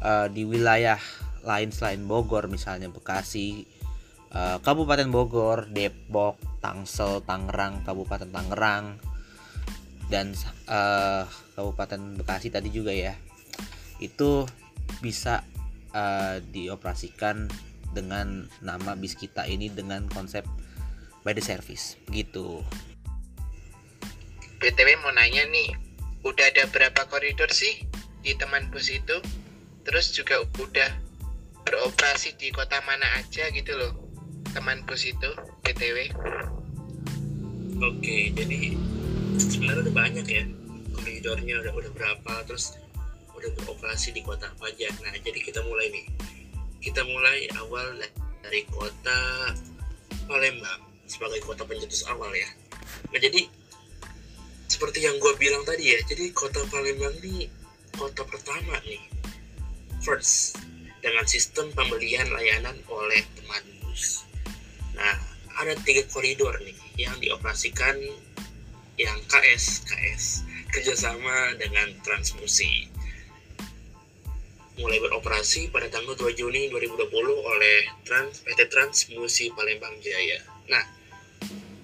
eh, 0.00 0.26
di 0.32 0.42
wilayah 0.48 0.98
lain 1.44 1.70
selain 1.74 2.02
Bogor 2.08 2.48
misalnya 2.48 2.88
Bekasi, 2.88 3.68
eh, 4.32 4.58
Kabupaten 4.64 5.12
Bogor, 5.12 5.68
Depok, 5.68 6.40
Tangsel, 6.64 7.20
Tangerang, 7.28 7.84
Kabupaten 7.84 8.30
Tangerang 8.32 8.96
dan 10.08 10.32
eh, 10.72 11.24
Kabupaten 11.54 12.16
Bekasi 12.16 12.48
tadi 12.48 12.72
juga 12.72 12.96
ya. 12.96 13.12
Itu 14.00 14.48
bisa 15.04 15.44
eh, 15.92 16.40
dioperasikan 16.40 17.46
dengan 17.92 18.48
nama 18.64 18.96
bis 18.96 19.12
kita 19.14 19.44
ini 19.44 19.68
dengan 19.68 20.08
konsep 20.08 20.48
by 21.22 21.36
the 21.36 21.44
service 21.44 22.00
begitu. 22.08 22.64
BTW 24.62 24.88
mau 25.02 25.10
nanya 25.10 25.42
nih, 25.50 25.74
udah 26.22 26.46
ada 26.54 26.64
berapa 26.70 27.02
koridor 27.10 27.50
sih 27.50 27.86
di 28.22 28.34
teman 28.38 28.70
bus 28.70 28.90
itu? 28.90 29.18
Terus 29.82 30.14
juga 30.14 30.42
udah 30.58 30.90
beroperasi 31.66 32.38
di 32.38 32.50
kota 32.50 32.82
mana 32.82 33.06
aja 33.18 33.46
gitu 33.54 33.74
loh 33.78 33.94
teman 34.52 34.82
bus 34.84 35.06
itu 35.06 35.30
BTW 35.62 36.10
oke 37.78 38.16
jadi 38.34 38.76
sebenarnya 39.38 39.88
udah 39.88 39.94
banyak 39.94 40.26
ya 40.26 40.44
koridornya 40.92 41.54
udah 41.62 41.72
udah 41.72 41.92
berapa 41.94 42.34
terus 42.44 42.76
udah 43.42 43.50
beroperasi 43.58 44.14
di 44.14 44.22
kota 44.22 44.46
apa 44.46 44.70
aja. 44.70 44.86
Nah 45.02 45.18
jadi 45.18 45.34
kita 45.42 45.66
mulai 45.66 45.90
nih. 45.90 46.06
Kita 46.78 47.02
mulai 47.02 47.50
awal 47.58 47.98
dari 48.38 48.62
kota 48.70 49.50
Palembang 50.30 50.82
sebagai 51.10 51.42
kota 51.42 51.66
pencetus 51.66 52.06
awal 52.06 52.30
ya. 52.30 52.46
Nah 53.10 53.18
jadi 53.18 53.50
seperti 54.82 55.06
yang 55.06 55.14
gue 55.22 55.30
bilang 55.38 55.62
tadi 55.62 55.94
ya. 55.94 56.02
Jadi 56.10 56.34
kota 56.34 56.58
Palembang 56.66 57.14
ini 57.22 57.46
kota 57.94 58.26
pertama 58.26 58.74
nih 58.82 58.98
first 60.02 60.58
dengan 60.98 61.22
sistem 61.22 61.70
pembelian 61.70 62.26
layanan 62.34 62.74
oleh 62.90 63.22
teman 63.38 63.62
bus. 63.78 64.26
Nah 64.98 65.14
ada 65.54 65.78
tiga 65.86 66.02
koridor 66.10 66.58
nih 66.66 66.74
yang 66.98 67.14
dioperasikan 67.22 67.94
yang 68.98 69.14
KS 69.30 69.86
KS 69.86 70.24
kerjasama 70.74 71.54
dengan 71.62 71.94
Transmusi. 72.02 72.90
Mulai 74.82 74.98
beroperasi 74.98 75.70
pada 75.70 75.86
tanggal 75.94 76.18
2 76.18 76.34
Juni 76.34 76.66
2020 76.74 77.06
oleh 77.22 77.86
Trans 78.02 78.42
PT 78.42 78.66
Transmusi 78.66 79.54
Palembang 79.54 79.94
Jaya. 80.02 80.42
Nah, 80.66 80.82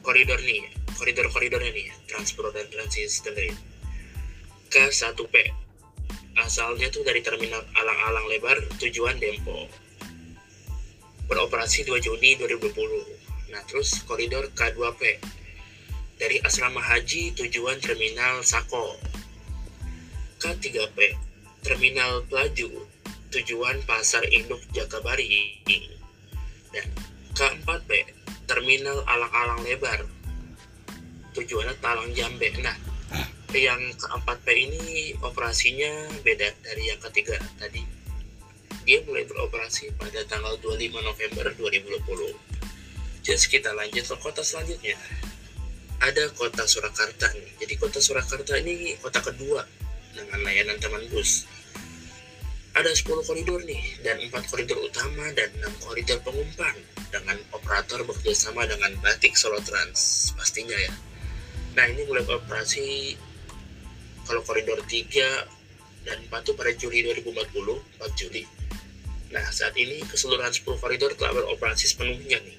koridor 0.09 0.41
nih, 0.41 0.65
koridor-koridornya 0.97 1.69
nih, 1.69 1.93
Transpro 2.09 2.49
dan 2.49 2.65
Transis 2.73 3.21
dengerin. 3.21 3.53
K1P 4.73 5.37
asalnya 6.41 6.89
tuh 6.89 7.05
dari 7.05 7.21
terminal 7.21 7.61
Alang-Alang 7.77 8.25
Lebar 8.33 8.57
tujuan 8.81 9.21
Dempo. 9.21 9.69
Beroperasi 11.29 11.85
2 11.85 12.01
Juni 12.01 12.41
2020. 12.41 13.53
Nah, 13.53 13.61
terus 13.69 14.01
koridor 14.09 14.49
K2P 14.57 15.21
dari 16.17 16.41
asrama 16.41 16.81
haji 16.81 17.37
tujuan 17.37 17.77
terminal 17.77 18.41
Sako. 18.41 18.97
K3P 20.41 20.99
Terminal 21.61 22.25
Pelaju 22.33 22.87
tujuan 23.29 23.77
Pasar 23.85 24.25
Induk 24.33 24.63
Jakabari 24.73 25.61
dan 26.73 26.87
K4P 27.37 27.91
Terminal 28.49 29.05
Alang-Alang 29.05 29.61
Lebar 29.63 30.19
tujuannya 31.39 31.75
Talang 31.79 32.11
Jambe. 32.17 32.51
Nah, 32.59 32.75
yang 33.55 33.81
keempat 33.95 34.43
P 34.43 34.49
ini 34.53 35.15
operasinya 35.23 36.11
beda 36.27 36.51
dari 36.67 36.91
yang 36.91 37.01
ketiga 37.09 37.39
tadi. 37.57 37.81
Dia 38.83 39.05
mulai 39.05 39.29
beroperasi 39.29 39.95
pada 40.01 40.25
tanggal 40.27 40.57
25 40.65 40.99
November 41.05 41.47
2020. 41.55 42.33
Jadi 43.23 43.45
kita 43.53 43.77
lanjut 43.77 44.05
ke 44.09 44.17
kota 44.19 44.41
selanjutnya. 44.41 44.97
Ada 46.01 46.33
kota 46.33 46.65
Surakarta 46.65 47.29
nih. 47.37 47.53
Jadi 47.61 47.75
kota 47.77 48.01
Surakarta 48.01 48.57
ini 48.57 48.97
kota 48.97 49.21
kedua 49.21 49.61
dengan 50.17 50.41
layanan 50.41 50.81
teman 50.81 51.05
bus. 51.13 51.45
Ada 52.79 52.95
10 52.95 53.27
koridor 53.27 53.59
nih 53.67 53.83
dan 54.07 54.23
4 54.23 54.31
koridor 54.47 54.79
utama 54.87 55.27
dan 55.35 55.51
6 55.59 55.83
koridor 55.83 56.23
pengumpan 56.23 56.79
dengan 57.11 57.35
operator 57.51 58.07
bekerjasama 58.07 58.71
dengan 58.71 58.95
Batik 59.03 59.35
Solo 59.35 59.59
Trans 59.67 60.31
pastinya 60.39 60.79
ya. 60.79 60.95
Nah 61.75 61.91
ini 61.91 62.07
mulai 62.07 62.23
operasi 62.23 63.19
kalau 64.23 64.47
koridor 64.47 64.79
3 64.87 66.07
dan 66.07 66.19
4 66.31 66.31
itu 66.31 66.53
pada 66.55 66.73
Juli 66.79 66.99
2040 67.03 67.99
4 67.99 68.21
Juli. 68.21 68.47
Nah 69.35 69.43
saat 69.51 69.75
ini 69.75 69.99
keseluruhan 70.07 70.55
10 70.55 70.79
koridor 70.79 71.11
telah 71.19 71.35
beroperasi 71.35 71.91
sepenuhnya 71.91 72.39
nih. 72.39 72.59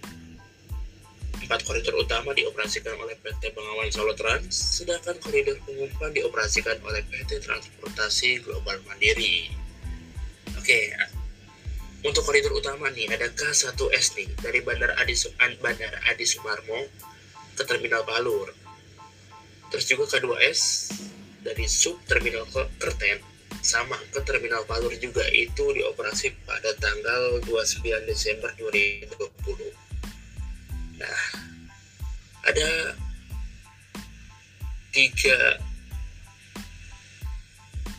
Empat 1.47 1.63
koridor 1.63 1.95
utama 1.95 2.35
dioperasikan 2.35 2.93
oleh 2.99 3.15
PT 3.23 3.55
Bengawan 3.55 3.89
Solo 3.89 4.13
Trans, 4.13 4.51
sedangkan 4.53 5.15
koridor 5.23 5.55
pengumpan 5.63 6.11
dioperasikan 6.11 6.77
oleh 6.83 7.01
PT 7.07 7.39
Transportasi 7.41 8.43
Global 8.43 8.77
Mandiri. 8.85 9.68
Oke, 10.69 10.93
untuk 12.05 12.29
koridor 12.29 12.53
utama 12.53 12.93
nih 12.93 13.09
ada 13.09 13.25
K1S 13.33 14.13
nih 14.13 14.29
dari 14.37 14.61
Bandara 14.61 14.93
Adi, 15.01 15.17
Bandara 15.57 15.97
Adi 16.05 16.29
Sumarmo 16.29 16.85
ke 17.57 17.65
Terminal 17.65 18.05
Balur. 18.05 18.53
Terus 19.73 19.89
juga 19.89 20.05
K2S 20.13 20.93
dari 21.41 21.65
sub 21.65 21.97
Terminal 22.05 22.45
Kerten 22.53 23.17
sama 23.65 23.97
ke 24.13 24.21
Terminal 24.21 24.61
Balur 24.69 24.93
juga 25.01 25.25
itu 25.33 25.73
dioperasi 25.73 26.37
pada 26.45 26.69
tanggal 26.77 27.41
29 27.49 28.05
Desember 28.05 28.53
2020. 28.61 29.73
Nah, 31.01 31.21
ada 32.45 32.93
tiga 34.93 35.65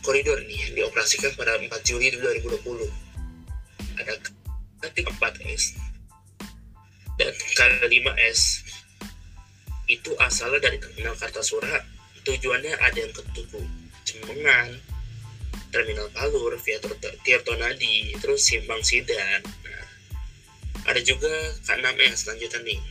koridor 0.01 0.37
nih 0.45 0.57
yang 0.67 0.73
dioperasikan 0.77 1.33
pada 1.37 1.57
4 1.57 1.69
Juli 1.85 2.13
2020. 2.17 2.89
Ada 4.01 4.13
K4S 4.81 5.77
dan 7.21 7.33
K5S 7.37 8.39
itu 9.85 10.11
asalnya 10.17 10.59
dari 10.69 10.77
Terminal 10.81 11.13
Kartasura. 11.17 11.85
Tujuannya 12.21 12.77
ada 12.77 12.97
yang 12.97 13.13
ke 13.13 13.21
Tugu 13.33 13.61
Cemengan, 14.05 14.77
Terminal 15.73 16.09
Palur, 16.13 16.53
via 16.61 16.77
Tirtonadi, 17.25 18.13
terus 18.21 18.45
Simpang 18.45 18.81
Sidan. 18.85 19.41
Nah, 19.41 19.85
ada 20.85 21.01
juga 21.01 21.29
K6S 21.65 22.29
selanjutnya 22.29 22.61
nih 22.61 22.81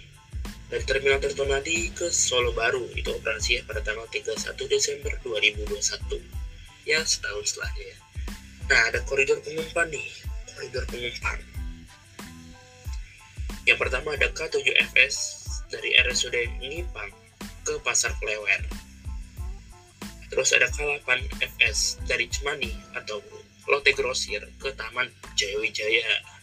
dari 0.70 0.86
Terminal 0.86 1.18
Tirtonadi 1.18 1.90
ke 1.90 2.06
Solo 2.14 2.54
Baru 2.54 2.86
itu 2.94 3.10
operasi 3.10 3.58
ya 3.58 3.62
pada 3.66 3.82
tanggal 3.82 4.06
31 4.06 4.54
Desember 4.70 5.10
2021 5.26 6.39
ya 6.90 7.00
setahun 7.06 7.54
setelahnya 7.54 7.84
ya 7.94 7.96
nah 8.66 8.80
ada 8.90 8.98
koridor 9.06 9.38
pengumpan 9.46 9.86
nih 9.94 10.08
koridor 10.58 10.84
pengumpan 10.90 11.38
yang 13.68 13.78
pertama 13.78 14.18
ada 14.18 14.26
K7FS 14.34 15.16
dari 15.70 15.94
RSUD 16.02 16.34
Nipang 16.58 17.14
ke 17.62 17.78
Pasar 17.86 18.10
Klewer 18.18 18.62
terus 20.34 20.50
ada 20.50 20.66
K8FS 20.74 22.02
dari 22.10 22.26
Cemani 22.26 22.74
atau 22.98 23.22
Lotte 23.70 23.94
Grosir 23.94 24.42
ke 24.58 24.74
Taman 24.74 25.06
Jayawijaya 25.38 26.40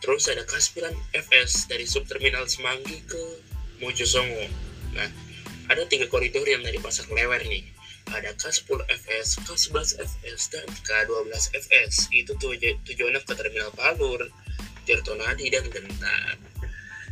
Terus 0.00 0.32
ada 0.32 0.42
K9 0.48 0.96
FS 1.12 1.68
dari 1.68 1.84
subterminal 1.84 2.48
Semanggi 2.48 3.04
ke 3.04 3.20
Mojosongo. 3.84 4.48
Nah, 4.96 5.08
ada 5.68 5.84
tiga 5.84 6.08
koridor 6.08 6.48
yang 6.48 6.64
dari 6.64 6.80
Pasar 6.80 7.04
Lewer 7.12 7.40
nih. 7.44 7.68
Ada 8.10 8.34
K10 8.34 8.80
FS, 8.90 9.28
K11 9.46 10.02
FS, 10.02 10.40
dan 10.50 10.66
K12 10.82 11.30
FS. 11.54 12.10
Itu 12.10 12.34
tuj 12.36 12.58
tujuannya 12.84 13.22
ke 13.22 13.32
Terminal 13.38 13.70
Palur, 13.74 14.26
Tirtonadi, 14.82 15.46
dan 15.50 15.66
Gentar. 15.70 16.36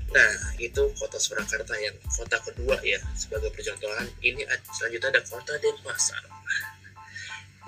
Nah, 0.09 0.33
itu 0.57 0.89
kota 0.97 1.21
Surakarta 1.21 1.77
yang 1.77 1.95
kota 2.09 2.41
kedua 2.41 2.81
ya. 2.81 2.99
Sebagai 3.13 3.53
percontohan, 3.53 4.09
ini 4.25 4.41
selanjutnya 4.73 5.09
ada 5.15 5.23
kota 5.29 5.53
Denpasar. 5.61 6.25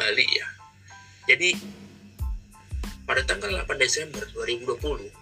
Bali 0.01 0.25
ya. 0.25 0.49
Jadi 1.29 1.53
pada 3.05 3.21
tanggal 3.29 3.61
8 3.69 3.77
Desember 3.77 4.25
2020, 4.33 5.13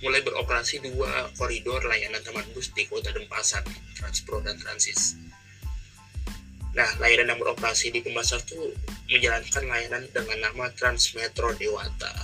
mulai 0.00 0.20
beroperasi 0.24 0.80
dua 0.84 1.28
koridor 1.36 1.84
layanan 1.88 2.20
teman 2.20 2.44
bus 2.52 2.72
di 2.76 2.84
kota 2.84 3.08
Denpasar, 3.08 3.64
Transpro 3.96 4.44
dan 4.44 4.60
Transis. 4.60 5.16
Nah, 6.70 6.86
layanan 7.02 7.34
yang 7.34 7.40
beroperasi 7.42 7.90
di 7.90 7.98
Denpasar 7.98 8.46
itu 8.46 8.70
menjalankan 9.10 9.64
layanan 9.66 10.06
dengan 10.14 10.38
nama 10.50 10.70
Transmetro 10.70 11.50
Dewata. 11.58 12.14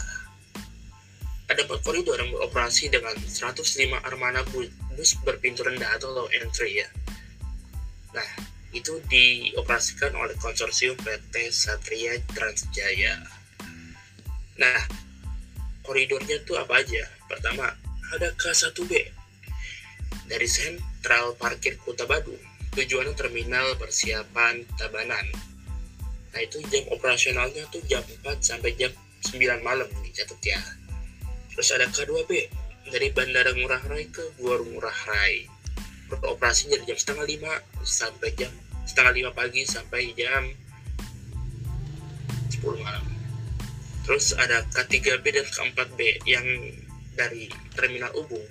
Ada 1.46 1.66
empat 1.66 1.82
koridor 1.82 2.18
yang 2.18 2.30
beroperasi 2.34 2.90
dengan 2.90 3.14
105 3.14 3.62
armada 4.06 4.42
bus 4.46 5.10
berpintu 5.22 5.66
rendah 5.66 5.94
atau 5.98 6.10
low 6.14 6.26
entry 6.30 6.82
ya. 6.82 6.88
Nah, 8.14 8.28
itu 8.70 9.02
dioperasikan 9.10 10.14
oleh 10.14 10.34
konsorsium 10.38 10.94
PT 10.98 11.50
Satria 11.50 12.18
Transjaya. 12.30 13.18
Nah, 14.58 14.80
koridornya 15.82 16.42
tuh 16.46 16.58
apa 16.58 16.82
aja? 16.82 17.02
Pertama, 17.26 17.66
ada 18.14 18.28
K1B 18.38 18.90
dari 20.26 20.48
sentral 20.50 21.34
parkir 21.38 21.78
Kota 21.82 22.06
Badung. 22.06 22.45
Tujuannya 22.76 23.16
terminal 23.16 23.72
persiapan 23.80 24.60
Tabanan. 24.76 25.26
Nah, 26.36 26.40
itu 26.44 26.60
jam 26.68 26.84
operasionalnya 26.92 27.64
tuh 27.72 27.80
jam 27.88 28.04
4 28.04 28.36
sampai 28.44 28.76
jam 28.76 28.92
9 29.32 29.64
malam 29.64 29.88
nih 30.04 30.12
catat 30.12 30.40
ya. 30.44 30.60
Terus 31.56 31.68
ada 31.72 31.88
K2B 31.88 32.30
dari 32.92 33.08
Bandara 33.16 33.56
Ngurah 33.56 33.80
Rai 33.88 34.12
ke 34.12 34.20
Gor 34.36 34.60
Ngurah 34.60 34.98
Rai. 35.08 35.48
Beroperasi 36.12 36.68
dari 36.68 36.84
jam 36.84 37.00
setengah 37.00 37.24
lima 37.24 37.52
sampai 37.80 38.36
jam 38.36 38.52
setengah 38.86 39.12
lima 39.16 39.30
pagi 39.34 39.66
sampai 39.66 40.14
jam 40.14 40.46
10 42.52 42.62
malam 42.78 43.16
terus 44.06 44.38
ada 44.38 44.62
K3B 44.70 45.24
dan 45.34 45.46
K4B 45.50 46.22
yang 46.30 46.46
dari 47.18 47.50
Terminal 47.74 48.14
Ubung 48.14 48.46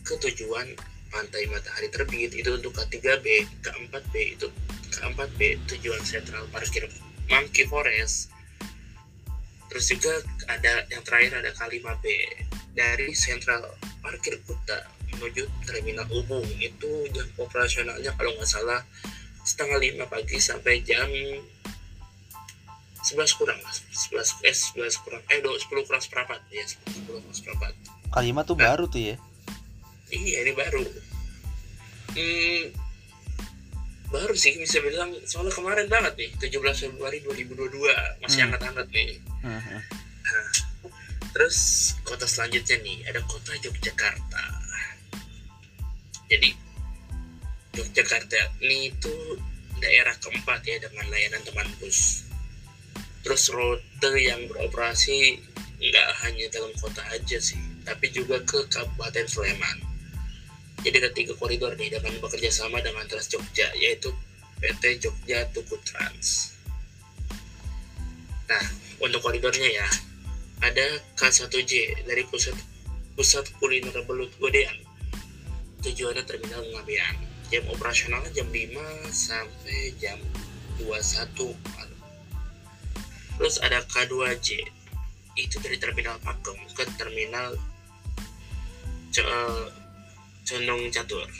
ke 0.00 0.16
tujuan 0.16 0.72
Pantai 1.12 1.44
Matahari 1.52 1.92
Terbit 1.92 2.32
itu 2.32 2.50
untuk 2.56 2.72
K3B, 2.72 3.44
K4B 3.60 4.14
itu 4.40 4.48
K4B 4.88 5.60
tujuan 5.68 6.00
sentral 6.00 6.48
parkir 6.48 6.88
Monkey 7.28 7.68
Forest. 7.68 8.32
Terus 9.68 9.84
juga 9.92 10.12
ada 10.48 10.88
yang 10.88 11.04
terakhir 11.04 11.44
ada 11.44 11.52
K5B 11.52 12.04
dari 12.72 13.12
sentral 13.12 13.76
parkir 14.00 14.40
Kuta 14.48 14.88
menuju 15.12 15.44
Terminal 15.68 16.08
Ubung 16.08 16.48
itu 16.56 16.88
jam 17.12 17.28
operasionalnya 17.36 18.16
kalau 18.16 18.32
nggak 18.32 18.48
salah 18.48 18.80
setengah 19.44 19.76
lima 19.76 20.04
pagi 20.08 20.40
sampai 20.40 20.80
jam 20.80 21.08
11 23.02 23.38
kurang 23.38 23.58
mas 23.66 23.82
11 23.90 24.46
eh 24.46 24.54
11 24.54 25.04
kurang 25.04 25.22
eh 25.26 25.42
10 25.42 25.68
kurang 25.68 26.02
seperempat 26.02 26.40
ya 26.48 26.64
10 26.64 27.04
kurang 27.04 27.34
seperempat. 27.34 27.72
Kalimat 28.12 28.44
tuh 28.46 28.56
nah, 28.56 28.72
baru 28.72 28.86
tuh 28.88 29.02
ya 29.02 29.16
iya 30.12 30.44
ini 30.44 30.52
baru. 30.52 30.84
Hmm, 32.12 32.62
baru 34.12 34.34
sih 34.36 34.60
bisa 34.60 34.84
bilang 34.84 35.16
soalnya 35.24 35.56
kemarin 35.56 35.88
banget 35.88 36.12
nih 36.20 36.30
17 36.36 36.92
Februari 36.92 37.24
2022 37.24 38.20
masih 38.20 38.44
hmm. 38.44 38.44
hangat-hangat 38.52 38.88
nih. 38.92 39.16
Hmm. 39.40 39.80
nah, 40.22 40.48
terus 41.32 41.56
kota 42.04 42.28
selanjutnya 42.28 42.76
nih 42.84 42.98
ada 43.08 43.24
kota 43.24 43.56
Yogyakarta. 43.64 44.44
Jadi 46.28 46.52
Yogyakarta 47.72 48.36
ini 48.60 48.92
itu 48.92 49.40
daerah 49.80 50.14
keempat 50.20 50.60
ya 50.68 50.76
dengan 50.84 51.08
layanan 51.08 51.42
teman 51.48 51.68
bus. 51.80 52.28
Terus 53.24 53.48
rute 53.48 54.10
yang 54.20 54.44
beroperasi 54.52 55.40
nggak 55.82 56.08
hanya 56.22 56.46
dalam 56.52 56.70
kota 56.78 57.02
aja 57.10 57.42
sih 57.42 57.58
tapi 57.82 58.06
juga 58.14 58.38
ke 58.46 58.62
Kabupaten 58.70 59.26
Sleman 59.26 59.91
jadi 60.82 60.96
ada 61.02 61.10
tiga 61.14 61.32
koridor 61.38 61.74
nih 61.78 61.94
dengan 61.94 62.12
bekerja 62.18 62.50
sama 62.50 62.82
dengan 62.82 63.06
Trans 63.06 63.30
Jogja 63.30 63.70
yaitu 63.78 64.10
PT 64.58 65.02
Jogja 65.02 65.46
Tuku 65.50 65.78
Trans. 65.86 66.58
Nah 68.50 68.64
untuk 69.02 69.22
koridornya 69.22 69.66
ya 69.66 69.88
ada 70.62 70.86
K1J 71.18 72.06
dari 72.06 72.22
pusat 72.30 72.54
pusat 73.18 73.46
kuliner 73.58 73.94
belut 74.06 74.30
Godean. 74.38 74.78
Tujuannya 75.82 76.22
terminal 76.22 76.62
Ngabean. 76.62 77.16
Jam 77.52 77.68
operasionalnya 77.68 78.32
jam 78.32 78.48
5 78.48 79.12
sampai 79.12 79.92
jam 80.00 80.16
21 80.80 81.92
terus 83.42 83.58
ada 83.58 83.82
K2J 83.90 84.48
itu 85.34 85.56
dari 85.58 85.74
terminal 85.80 86.14
Pakem 86.22 86.54
ke 86.78 86.84
terminal 86.94 87.58
Condong 90.42 90.90
Catur. 90.90 91.30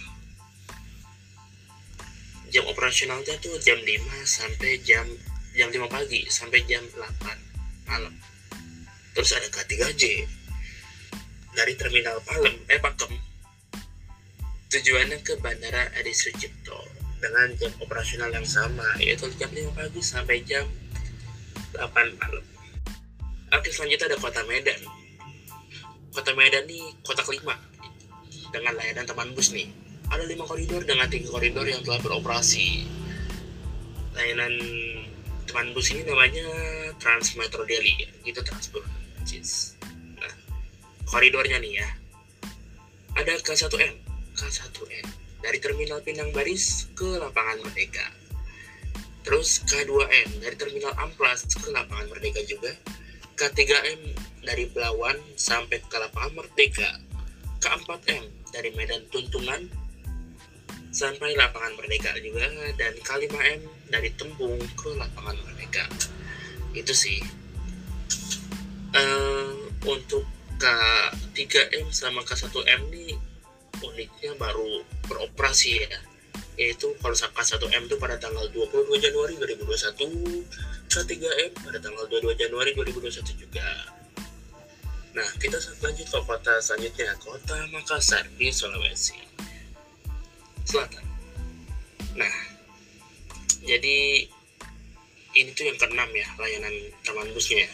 Jam 2.54 2.64
operasionalnya 2.70 3.34
tuh 3.42 3.58
jam 3.58 3.80
5 3.80 3.88
sampai 4.22 4.78
jam 4.86 5.02
jam 5.58 5.68
5 5.72 5.90
pagi 5.90 6.22
sampai 6.30 6.62
jam 6.70 6.84
8 6.94 7.90
malam. 7.90 8.14
Terus 9.12 9.34
ada 9.34 9.48
K3J 9.50 10.02
dari 11.58 11.74
terminal 11.74 12.22
Palem 12.22 12.54
eh 12.70 12.78
Pakem. 12.78 13.10
Tujuannya 14.70 15.18
ke 15.20 15.36
Bandara 15.42 15.90
Adi 15.98 16.14
Sucipto 16.14 16.78
dengan 17.18 17.50
jam 17.58 17.72
operasional 17.82 18.30
yang 18.30 18.46
sama 18.46 18.86
yaitu 19.02 19.26
jam 19.34 19.50
5 19.50 19.74
pagi 19.74 19.98
sampai 19.98 20.46
jam 20.46 20.64
8 21.74 21.90
malam. 22.22 22.44
Oke 23.50 23.68
selanjutnya 23.74 24.14
ada 24.14 24.18
kota 24.22 24.46
Medan. 24.46 24.80
Kota 26.14 26.30
Medan 26.38 26.70
nih 26.70 26.94
kota 27.02 27.26
kelima 27.26 27.71
dengan 28.52 28.76
layanan 28.76 29.08
teman 29.08 29.32
bus 29.32 29.50
nih. 29.56 29.72
Ada 30.12 30.28
lima 30.28 30.44
koridor 30.44 30.84
dengan 30.84 31.08
tiga 31.08 31.32
koridor 31.32 31.64
yang 31.64 31.80
telah 31.82 31.98
beroperasi. 32.04 32.84
Layanan 34.12 34.54
teman 35.48 35.72
bus 35.72 35.88
ini 35.90 36.04
namanya 36.04 36.46
Trans 37.00 37.34
Metro 37.34 37.64
Delhi 37.66 38.08
gitu 38.22 38.40
transport 38.46 38.86
nah 40.20 40.34
koridornya 41.08 41.56
nih 41.58 41.80
ya. 41.80 41.88
Ada 43.16 43.40
K1M 43.40 43.94
K1M 44.36 45.06
dari 45.42 45.58
Terminal 45.58 46.00
Pinang 46.00 46.30
Baris 46.32 46.88
ke 46.94 47.18
Lapangan 47.18 47.60
Merdeka. 47.64 48.06
Terus 49.22 49.62
K2M 49.66 50.42
dari 50.42 50.56
Terminal 50.58 50.94
Amplas 50.98 51.46
ke 51.46 51.68
Lapangan 51.70 52.10
Merdeka 52.10 52.42
juga. 52.46 52.74
K3M 53.38 54.00
dari 54.42 54.66
Belawan 54.70 55.18
sampai 55.38 55.78
ke 55.82 55.96
Lapangan 55.98 56.42
Merdeka. 56.42 56.90
K4M 57.62 58.41
dari 58.52 58.70
Medan 58.76 59.02
Tuntungan 59.08 59.64
sampai 60.92 61.32
Lapangan 61.34 61.72
Merdeka 61.80 62.12
juga 62.20 62.44
dan 62.76 62.92
K5M 63.00 63.60
dari 63.88 64.12
Tembung 64.12 64.60
ke 64.76 64.92
Lapangan 64.92 65.40
Merdeka. 65.48 65.88
Itu 66.76 66.92
sih. 66.92 67.18
Uh, 68.92 69.72
untuk 69.88 70.28
K3M 70.60 71.88
sama 71.88 72.20
K1M 72.28 72.92
ini 72.92 73.16
uniknya 73.80 74.36
baru 74.36 74.84
beroperasi 75.08 75.80
ya. 75.80 76.00
Yaitu 76.60 76.92
kalau 77.00 77.16
K1M 77.16 77.88
itu 77.88 77.96
pada 77.96 78.20
tanggal 78.20 78.44
22 78.52 78.92
Januari 79.00 79.34
2021 79.40 80.44
K3M 80.92 81.50
pada 81.56 81.80
tanggal 81.80 82.04
22 82.04 82.36
Januari 82.36 82.76
2021 82.76 83.32
juga 83.48 83.64
nah 85.12 85.28
kita 85.36 85.60
lanjut 85.84 86.06
ke 86.08 86.18
kota 86.24 86.52
selanjutnya 86.64 87.12
kota 87.20 87.56
Makassar 87.68 88.24
di 88.40 88.48
Sulawesi 88.48 89.20
Selatan. 90.64 91.04
Nah 92.16 92.34
jadi 93.62 94.24
ini 95.32 95.50
tuh 95.56 95.64
yang 95.68 95.78
keenam 95.80 96.08
ya 96.12 96.28
layanan 96.40 96.74
taman 97.04 97.28
busnya 97.36 97.68
ya. 97.68 97.70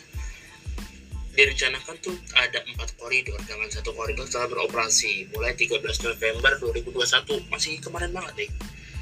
Direncanakan 1.38 1.94
tuh 2.02 2.18
ada 2.34 2.58
empat 2.66 2.98
koridor 2.98 3.38
dengan 3.46 3.70
satu 3.70 3.94
koridor 3.94 4.26
telah 4.26 4.50
beroperasi 4.50 5.30
mulai 5.30 5.54
13 5.54 5.78
November 6.10 6.58
2021 6.58 7.46
masih 7.46 7.78
kemarin 7.78 8.10
banget 8.10 8.34
deh 8.34 8.50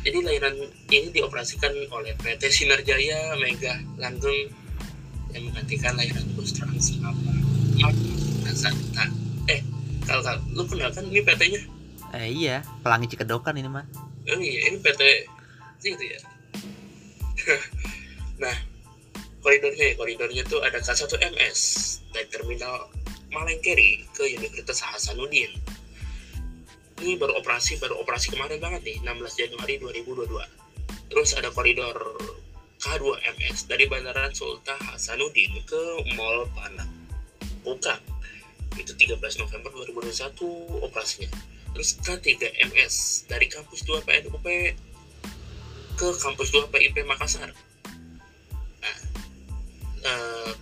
jadi 0.07 0.23
layanan 0.23 0.55
ini 0.87 1.11
dioperasikan 1.11 1.75
oleh 1.91 2.15
PT 2.23 2.47
Sinarjaya 2.47 3.35
Mega 3.43 3.75
Langgeng 3.99 4.55
yang 5.35 5.43
menggantikan 5.51 5.99
layanan 5.99 6.23
bus 6.39 6.55
Trans 6.55 6.95
Santa 8.57 9.05
eh 9.51 9.61
kalau 10.07 10.23
kalau 10.23 10.41
lu 10.55 10.63
kenal 10.65 10.91
kan 10.95 11.05
ini 11.07 11.21
PT-nya? 11.21 11.61
Eh 12.15 12.29
iya 12.31 12.63
pelangi 12.81 13.11
cikedokan 13.13 13.59
ini 13.59 13.69
mah 13.69 13.85
oh 14.31 14.41
iya 14.41 14.71
ini 14.73 14.79
PT. 14.81 15.03
Gitu 15.83 16.05
ya. 16.05 16.21
Nah 18.37 18.53
koridornya 19.41 19.97
koridornya 19.97 20.43
tuh 20.45 20.61
ada 20.61 20.77
K1MS 20.83 21.61
dari 22.13 22.29
terminal 22.29 22.93
Malengkeri 23.33 24.05
ke 24.13 24.29
Universitas 24.37 24.85
Hasanuddin. 24.85 25.53
Ini 27.01 27.17
baru 27.21 27.37
operasi 27.41 27.77
baru 27.81 28.01
operasi 28.01 28.33
kemarin 28.33 28.61
banget 28.61 28.85
nih 28.85 28.97
16 29.05 29.41
Januari 29.41 29.77
2022 29.81 30.67
terus 31.11 31.33
ada 31.39 31.49
koridor 31.55 31.97
K2MS 32.83 33.71
dari 33.71 33.89
Bandara 33.89 34.29
Sultan 34.35 34.79
Hasanuddin 34.91 35.65
ke 35.65 35.83
Mall 36.19 36.45
Panak 36.53 36.96
buka 37.67 37.99
itu 38.79 38.93
13 38.95 39.43
November 39.43 39.71
2021 39.75 40.87
operasinya. 40.87 41.31
Terus 41.75 41.99
K3MS 42.01 42.95
dari 43.29 43.51
kampus 43.51 43.83
2 43.85 44.07
PNUP 44.07 44.47
ke 45.97 46.09
kampus 46.21 46.49
2 46.53 46.73
PIP 46.73 47.03
Makassar. 47.09 47.51
Uh, 50.07 50.53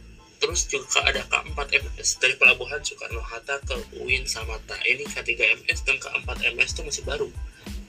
terus 0.41 0.65
juga 0.71 1.05
ada 1.05 1.21
K4MS 1.29 2.09
dari 2.17 2.35
Pelabuhan 2.41 2.81
Soekarno-Hatta 2.81 3.61
ke 3.69 3.77
UIN 4.01 4.25
Samata 4.25 4.79
ini 4.89 5.05
K3MS 5.05 5.85
dan 5.85 5.97
K4MS 6.01 6.71
itu 6.79 6.83
masih 6.87 7.05
baru. 7.05 7.29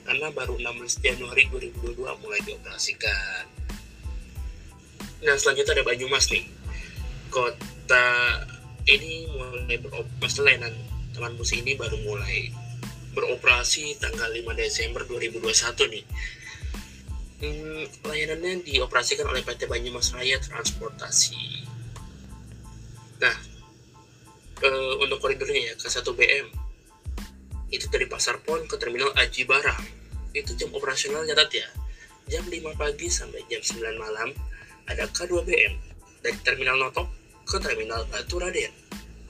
Karena 0.04 0.30
baru 0.30 0.58
16 0.60 1.02
Januari 1.02 1.48
2022 1.50 2.22
mulai 2.22 2.40
dioperasikan. 2.44 3.42
Nah 5.24 5.34
selanjutnya 5.38 5.80
ada 5.80 5.84
Banyumas 5.86 6.28
nih. 6.30 6.44
Kota 7.32 8.06
ini 8.86 9.26
mulai 9.34 9.76
beroperasi 9.82 10.38
layanan 10.46 10.74
teman 11.10 11.34
bus 11.34 11.50
ini 11.58 11.74
baru 11.74 11.98
mulai 12.06 12.54
beroperasi 13.16 13.96
tanggal 13.98 14.28
5 14.28 14.44
Desember 14.54 15.02
2021 15.08 15.42
nih. 15.88 16.04
Hmm, 17.36 17.84
layanannya 18.04 18.64
dioperasikan 18.64 19.28
oleh 19.28 19.40
PT 19.40 19.68
Banyumas 19.68 20.12
Raya 20.12 20.36
Transportasi. 20.40 21.64
Nah, 23.16 23.36
e, 24.60 24.68
untuk 25.00 25.20
koridornya 25.20 25.72
ya 25.72 25.74
ke 25.76 25.88
1 25.88 26.04
BM 26.12 26.46
itu 27.72 27.88
dari 27.88 28.04
Pasar 28.04 28.44
Pon 28.44 28.68
ke 28.68 28.76
Terminal 28.76 29.12
Aji 29.16 29.48
Barang. 29.48 29.80
Itu 30.36 30.52
jam 30.56 30.68
operasional 30.76 31.24
nyatat 31.24 31.50
ya. 31.56 31.68
Jam 32.28 32.44
5 32.44 32.76
pagi 32.76 33.08
sampai 33.08 33.40
jam 33.48 33.64
9 33.64 33.96
malam 33.96 34.36
ada 34.84 35.08
K2 35.08 35.32
BM 35.48 35.74
dari 36.20 36.36
Terminal 36.44 36.76
Notok 36.76 37.15
ke 37.46 37.62
Terminal 37.62 38.02
Batu 38.10 38.42
Raden 38.42 38.74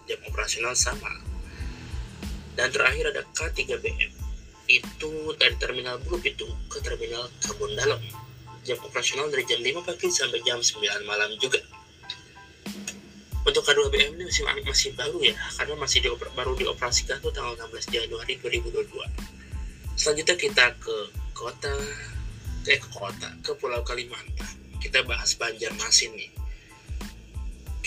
jam 0.08 0.20
operasional 0.24 0.72
sama. 0.72 1.12
Dan 2.56 2.72
terakhir 2.72 3.12
ada 3.12 3.22
K3 3.36 3.76
BM 3.76 4.12
itu 4.66 5.12
dari 5.36 5.54
terminal 5.60 6.00
Blup 6.02 6.24
itu 6.24 6.48
ke 6.72 6.80
terminal 6.80 7.28
Kebun 7.44 7.76
Dalam. 7.76 8.00
Jam 8.64 8.80
operasional 8.82 9.28
dari 9.28 9.44
jam 9.46 9.60
5 9.60 9.84
pagi 9.84 10.08
sampai 10.08 10.40
jam 10.42 10.58
9 10.58 10.80
malam 11.04 11.30
juga. 11.36 11.60
Untuk 13.46 13.62
K2BM 13.62 14.18
ini 14.18 14.24
masih 14.26 14.42
masih 14.66 14.90
baru 14.98 15.22
ya 15.22 15.36
karena 15.54 15.78
masih 15.78 16.02
di, 16.02 16.08
baru 16.10 16.58
dioperasikan 16.58 17.22
tuh 17.22 17.30
tanggal 17.30 17.54
16 17.70 17.94
Januari 17.94 18.42
2022 18.42 18.90
selanjutnya 19.94 20.34
kita 20.34 20.66
ke 20.82 20.96
kota 21.30 21.70
eh 22.66 22.74
ke 22.74 22.88
kota 22.90 23.30
ke 23.46 23.54
Pulau 23.54 23.86
Kalimantan. 23.86 24.50
Kita 24.82 25.06
bahas 25.06 25.38
Banjarmasin 25.38 26.10
nih 26.18 26.45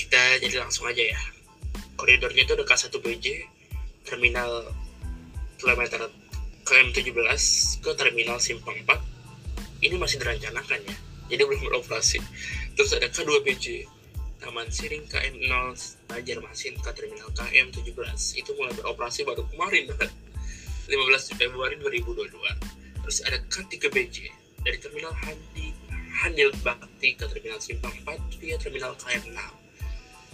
kita 0.10 0.42
jadi 0.42 0.66
langsung 0.66 0.90
aja 0.90 1.06
ya. 1.06 1.22
Koridornya 1.94 2.42
itu 2.42 2.58
ada 2.58 2.66
K1BJ 2.66 3.46
terminal 4.10 4.74
kilometer 5.62 6.10
KM17 6.66 7.14
ke 7.86 7.92
terminal 7.94 8.42
Simpang 8.42 8.74
4 8.90 9.86
ini 9.86 10.02
masih 10.02 10.18
direncanakan 10.18 10.82
ya 10.82 10.98
jadi 11.30 11.46
belum 11.46 11.62
beroperasi. 11.62 12.18
Terus 12.74 12.98
ada 12.98 13.06
K2BJ 13.06 13.86
Taman 14.42 14.74
Siring 14.74 15.06
KM0 15.06 15.78
Banjarmasin 16.10 16.74
ke 16.82 16.90
terminal 16.98 17.30
KM17 17.38 17.94
itu 18.34 18.50
mulai 18.58 18.74
beroperasi 18.82 19.30
baru 19.30 19.46
kemarin 19.54 19.94
15 19.94 21.38
Februari 21.38 21.78
2022 21.78 22.34
terus 23.06 23.22
ada 23.30 23.38
K3BJ 23.46 24.34
dari 24.66 24.78
terminal 24.82 25.14
Handi 25.14 25.70
Handil 26.18 26.50
Bakti 26.66 27.14
ke 27.14 27.30
terminal 27.30 27.62
Simpang 27.62 27.94
4 28.08 28.42
via 28.42 28.58
terminal 28.58 28.98
KM6 28.98 29.59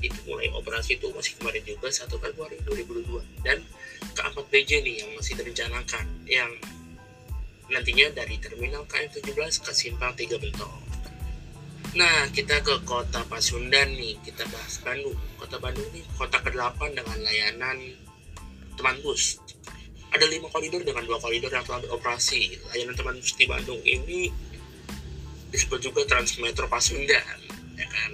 itu 0.04 0.20
mulai 0.28 0.52
operasi 0.52 1.00
itu 1.00 1.08
masih 1.14 1.38
kemarin 1.40 1.64
juga 1.64 1.88
1 1.88 2.08
Februari 2.12 2.58
2022 2.68 3.46
dan 3.46 3.60
ke-4 4.16 4.38
BJ 4.52 4.72
nih 4.84 4.96
yang 5.04 5.10
masih 5.16 5.34
direncanakan 5.40 6.06
yang 6.28 6.52
nantinya 7.70 8.08
dari 8.14 8.38
terminal 8.38 8.86
KM17 8.86 9.66
ke 9.66 9.72
Simpang 9.74 10.14
3 10.14 10.38
Bentol. 10.38 10.74
Nah, 11.96 12.28
kita 12.36 12.60
ke 12.60 12.76
kota 12.84 13.24
Pasundan 13.32 13.96
nih, 13.96 14.20
kita 14.20 14.44
bahas 14.52 14.84
Bandung. 14.84 15.16
Kota 15.40 15.56
Bandung 15.64 15.88
nih 15.96 16.04
kota 16.20 16.44
ke-8 16.44 16.92
dengan 16.92 17.18
layanan 17.24 17.78
teman 18.76 19.00
bus. 19.00 19.40
Ada 20.12 20.28
lima 20.28 20.52
koridor 20.52 20.84
dengan 20.84 21.08
dua 21.08 21.20
koridor 21.24 21.52
yang 21.52 21.64
telah 21.64 21.80
beroperasi. 21.88 22.60
Layanan 22.72 22.96
teman 23.00 23.16
bus 23.16 23.32
di 23.40 23.48
Bandung 23.48 23.80
ini 23.88 24.28
disebut 25.56 25.80
juga 25.80 26.04
Transmetro 26.04 26.68
Pasundan, 26.68 27.40
ya 27.80 27.88
kan? 27.88 28.12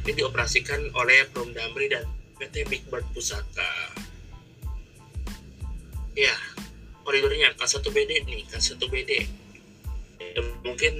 Ini 0.00 0.12
dioperasikan 0.16 0.96
oleh 0.96 1.28
Prom 1.28 1.52
Damri 1.52 1.92
dan 1.92 2.08
PT 2.40 2.64
Big 2.72 2.82
Bird 2.88 3.04
Pusaka. 3.12 3.92
Ya 6.16 6.34
koridornya 7.04 7.52
K1BD 7.56 8.24
nih 8.28 8.44
K1BD 8.48 9.10
ya, 10.20 10.42
mungkin 10.62 10.94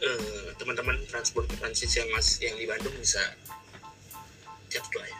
eh, 0.00 0.48
teman-teman 0.56 1.00
transportasi 1.08 1.84
yang 1.90 2.08
mas 2.14 2.38
yang 2.38 2.54
di 2.56 2.64
Bandung 2.68 2.94
bisa 2.96 3.20
catat 4.70 4.92
lah 4.94 5.08
ya. 5.08 5.18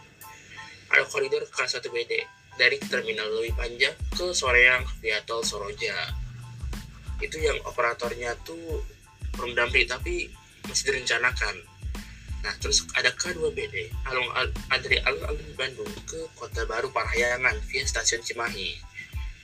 Ada 0.91 1.05
koridor 1.11 1.45
K1BD 1.51 2.13
dari 2.57 2.77
terminal 2.89 3.27
Lewi 3.33 3.53
Panjang 3.57 3.97
ke 4.13 4.33
Soreang 4.37 4.85
via 5.01 5.21
tol 5.25 5.43
Soroja. 5.43 5.97
Itu 7.21 7.37
yang 7.37 7.61
operatornya 7.69 8.37
tuh 8.45 8.81
damping 9.57 9.89
tapi 9.89 10.29
masih 10.69 10.93
direncanakan 10.93 11.55
nah 12.41 12.55
terus 12.57 12.89
ada 12.97 13.13
K2BD 13.13 13.93
alung 14.09 14.31
al, 14.33 14.49
dari 14.81 14.97
alun-alun 15.05 15.51
Bandung 15.57 15.93
ke 16.09 16.21
Kota 16.37 16.65
Baru 16.65 16.89
Parahyangan 16.89 17.57
via 17.69 17.85
stasiun 17.85 18.25
Cimahi. 18.25 18.81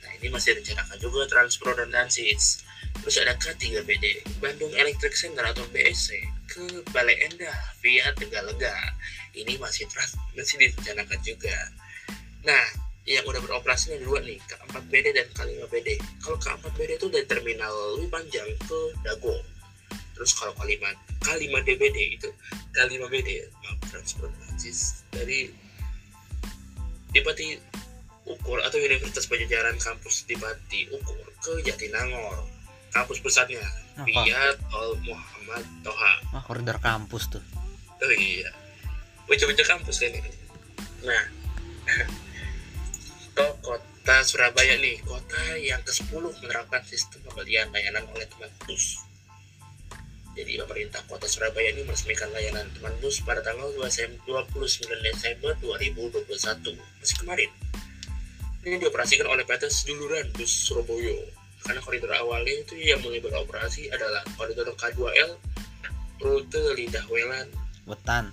Nah 0.01 0.11
ini 0.17 0.33
masih 0.33 0.57
direncanakan 0.57 0.97
juga 0.97 1.29
Transpro 1.29 1.77
dan 1.77 1.93
Dansis 1.93 2.65
terus 3.05 3.21
ada 3.21 3.37
K3BD 3.37 4.25
Bandung 4.41 4.73
Electric 4.73 5.13
Center 5.13 5.45
atau 5.45 5.61
BSC 5.69 6.17
ke 6.49 6.81
Balai 6.89 7.15
Endah 7.29 7.57
via 7.85 8.09
Tegalega 8.17 8.73
ini 9.37 9.53
masih 9.61 9.85
trans, 9.85 10.17
masih 10.33 10.57
direncanakan 10.57 11.19
juga. 11.21 11.55
Nah 12.41 12.65
yang 13.07 13.23
udah 13.23 13.39
beroperasi 13.39 13.95
ada 13.95 14.03
dua 14.03 14.19
nih 14.19 14.35
K4BD 14.43 15.15
dan 15.15 15.27
K5BD 15.31 15.95
kalau 16.19 16.35
K4BD 16.43 16.99
itu 16.99 17.07
dari 17.07 17.23
terminal 17.23 17.71
lebih 17.95 18.11
panjang 18.11 18.49
ke 18.67 18.79
Dago 18.99 19.39
terus 20.17 20.33
kalau 20.33 20.53
K5 20.57 20.81
K5DBD 21.21 21.97
itu 22.17 22.29
K5BD 22.73 23.45
maaf 23.61 23.77
transportasi 23.93 24.73
dari 25.13 25.53
Dipati 27.13 27.55
Ukur 28.27 28.59
atau 28.59 28.75
Universitas 28.81 29.29
Pajajaran 29.29 29.77
kampus 29.79 30.25
Dipati 30.25 30.89
Ukur 30.91 31.21
ke 31.39 31.63
Jatinangor 31.63 32.43
kampus 32.91 33.21
pusatnya 33.21 33.61
via 34.03 34.57
Tol 34.73 34.97
Muhammad 35.05 35.63
Toha 35.85 36.13
Wah, 36.33 36.43
koridor 36.43 36.77
kampus 36.83 37.31
tuh. 37.31 37.43
Oh 37.97 38.13
iya. 38.13 38.51
Bocah-bocah 39.25 39.67
kampus 39.67 39.97
kan 40.03 40.11
ini. 40.13 40.31
Nah, 41.01 41.25
ke 43.35 43.45
kota 43.63 44.15
Surabaya 44.21 44.77
nih, 44.77 45.01
kota 45.01 45.57
yang 45.57 45.81
ke-10 45.81 46.23
menerapkan 46.43 46.83
sistem 46.85 47.25
pembelian 47.25 47.71
layanan 47.73 48.05
oleh 48.13 48.27
teman 48.29 48.51
bus. 48.67 49.06
Jadi 50.37 50.61
pemerintah 50.61 51.01
kota 51.09 51.25
Surabaya 51.25 51.73
ini 51.73 51.81
meresmikan 51.81 52.29
layanan 52.29 52.69
teman 52.77 52.93
bus 53.01 53.25
pada 53.25 53.41
tanggal 53.41 53.73
2 53.73 53.89
Sem- 53.89 54.21
29 54.29 54.85
Desember 55.01 55.57
2021, 55.65 56.77
masih 57.01 57.17
kemarin. 57.25 57.49
Ini 58.61 58.77
dioperasikan 58.77 59.25
oleh 59.25 59.41
PT 59.49 59.65
Seduluran 59.73 60.29
Bus 60.37 60.53
Surabaya. 60.53 61.17
Karena 61.65 61.81
koridor 61.81 62.13
awalnya 62.13 62.53
itu 62.53 62.77
yang 62.77 63.01
mulai 63.01 63.17
beroperasi 63.17 63.89
adalah 63.89 64.21
koridor 64.37 64.69
K2L 64.77 65.41
rute 66.21 66.63
Lidah 66.77 67.05
Welan 67.09 67.49
Wetan. 67.89 68.29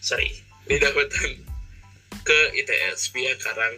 sorry 0.00 0.40
Lidah 0.68 0.92
Wetan 0.96 1.44
ke 2.24 2.38
ITS 2.56 3.12
via 3.12 3.36
Karang 3.36 3.76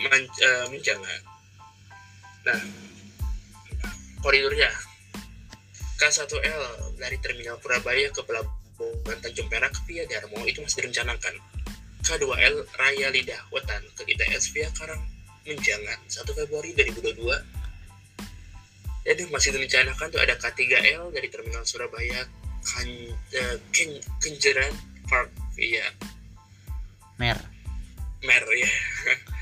Man, 0.00 0.24
Menjangan. 0.72 1.20
Nah, 2.48 2.60
koridornya 4.24 4.72
K1L 6.00 6.96
dari 6.96 7.20
Terminal 7.20 7.60
Purabaya 7.60 8.08
ke 8.08 8.24
Pelabuhan 8.24 9.18
Tanjung 9.20 9.52
Perak 9.52 9.76
via 9.84 10.08
Darmo 10.08 10.40
itu 10.48 10.64
masih 10.64 10.88
direncanakan. 10.88 11.36
K2L 12.00 12.56
Raya 12.80 13.12
Lidah 13.12 13.44
Wetan 13.52 13.84
ke 13.92 14.08
ITS 14.08 14.56
via 14.56 14.72
Karang 14.72 15.04
Menjangan 15.44 16.00
1 16.08 16.24
Februari 16.32 16.72
2022 16.72 17.60
dan 19.00 19.16
yang 19.16 19.32
masih 19.32 19.56
direncanakan 19.56 20.06
tuh 20.12 20.20
ada 20.20 20.36
K3L 20.36 21.12
dari 21.12 21.28
Terminal 21.32 21.64
Surabaya 21.64 22.28
kan, 22.60 22.88
eh, 23.32 23.56
Ken- 23.72 24.04
Kenjeran 24.20 24.72
Park 25.08 25.32
via 25.56 25.88
Mer. 27.16 27.36
Mer 28.24 28.44
ya. 28.56 28.70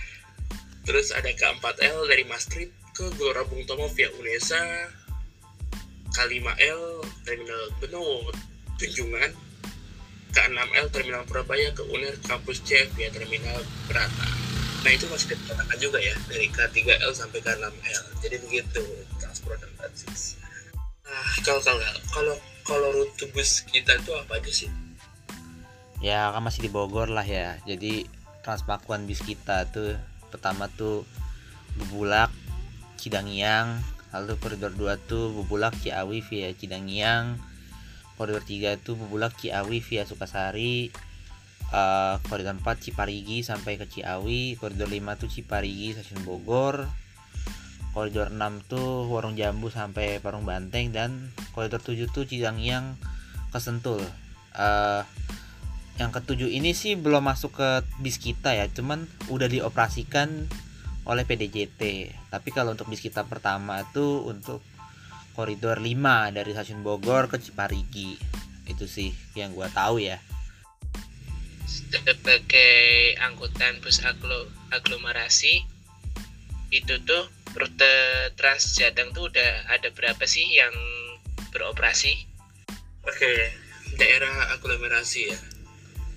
Terus 0.87 1.15
ada 1.15 1.31
K4L 1.31 2.07
dari 2.07 2.27
Maastricht 2.27 2.75
ke 2.95 3.07
Gelora 3.15 3.47
Bung 3.47 3.63
Tomo 3.67 3.87
via 3.91 4.11
Unesa. 4.19 4.59
K5L 6.15 7.05
Terminal 7.25 7.63
Benowo 7.81 8.33
Tunjungan. 8.79 9.31
K6L 10.29 10.87
Terminal 10.93 11.25
Purabaya 11.25 11.73
ke 11.73 11.83
UNER 11.89 12.15
Kampus 12.25 12.61
C 12.63 12.87
via 12.95 13.09
Terminal 13.11 13.59
Berata. 13.89 14.29
Nah 14.85 14.91
itu 14.95 15.11
masih 15.11 15.35
dikatakan 15.35 15.77
juga 15.83 15.99
ya 15.99 16.15
dari 16.31 16.47
K3L 16.53 17.11
sampai 17.17 17.43
K6L. 17.43 18.05
Jadi 18.23 18.37
begitu 18.47 18.83
transport 19.19 19.59
dan 19.59 19.73
transis. 19.75 20.39
Nah 21.03 21.29
kalau 21.43 21.61
kalau 21.65 21.85
kalau 22.13 22.35
kalau 22.63 22.89
rute 22.93 23.27
bus 23.33 23.65
kita 23.67 23.97
itu 23.99 24.13
apa 24.15 24.39
aja 24.39 24.53
sih? 24.53 24.71
Ya 25.99 26.31
kan 26.31 26.47
masih 26.47 26.63
di 26.63 26.71
Bogor 26.71 27.11
lah 27.11 27.27
ya. 27.27 27.59
Jadi 27.67 28.07
transpakuan 28.47 29.09
bis 29.09 29.19
kita 29.25 29.67
tuh 29.75 29.99
pertama 30.31 30.71
tuh 30.71 31.03
Bubulak, 31.79 32.31
Cidangiang, 32.99 33.83
lalu 34.15 34.39
koridor 34.41 34.73
2 34.73 35.09
tuh 35.09 35.35
Bubulak 35.35 35.77
Ciawi 35.81 36.25
via 36.25 36.53
Cidangiang. 36.55 37.37
Koridor 38.17 38.43
3 38.43 38.81
tuh 38.81 38.99
Bubulak 38.99 39.37
Ciawi 39.37 39.85
via 39.85 40.09
Sukasari. 40.09 40.91
Eh, 41.69 42.15
koridor 42.29 42.57
4 42.57 42.65
Ciparigi 42.81 43.45
sampai 43.45 43.77
ke 43.77 43.85
Ciawi, 43.85 44.57
koridor 44.57 44.89
5 44.89 45.21
tuh 45.21 45.29
Ciparigi 45.29 45.93
stasiun 45.97 46.25
Bogor. 46.25 46.89
Koridor 47.93 48.33
6 48.33 48.69
tuh 48.69 49.09
Warung 49.09 49.37
Jambu 49.37 49.69
sampai 49.69 50.23
Parung 50.23 50.49
Banteng 50.49 50.93
dan 50.93 51.35
koridor 51.53 51.81
7 51.81 52.09
tuh 52.09 52.25
Cidangiang 52.25 52.97
ke 53.53 53.59
Sentul. 53.61 54.01
Eh 54.57 55.03
yang 55.99 56.15
ketujuh 56.15 56.47
ini 56.47 56.73
sih 56.79 56.95
belum 56.95 57.27
masuk 57.27 57.59
ke 57.59 57.69
bis 57.99 58.23
kita 58.23 58.55
ya 58.55 58.71
cuman 58.71 59.11
udah 59.35 59.51
dioperasikan 59.51 60.47
oleh 61.09 61.25
PDJT 61.25 62.13
tapi 62.29 62.49
kalau 62.53 62.77
untuk 62.77 62.87
bis 62.93 63.01
kita 63.01 63.25
pertama 63.25 63.83
itu 63.83 64.23
untuk 64.29 64.61
koridor 65.33 65.81
5 65.81 66.37
dari 66.37 66.51
stasiun 66.53 66.85
Bogor 66.85 67.33
ke 67.33 67.41
Ciparigi 67.41 68.21
itu 68.69 68.85
sih 68.85 69.11
yang 69.33 69.57
gua 69.57 69.73
tahu 69.73 69.99
ya 70.05 70.21
sebagai 71.65 73.17
angkutan 73.25 73.81
bus 73.81 74.05
aglo 74.05 74.53
aglomerasi 74.69 75.65
itu 76.69 76.95
tuh 77.09 77.25
rute 77.57 77.95
Trans 78.37 78.77
Jateng 78.77 79.17
tuh 79.17 79.33
udah 79.33 79.73
ada 79.73 79.89
berapa 79.97 80.21
sih 80.29 80.45
yang 80.53 80.73
beroperasi? 81.49 82.13
Oke, 83.09 83.33
daerah 83.97 84.53
aglomerasi 84.53 85.33
ya. 85.33 85.39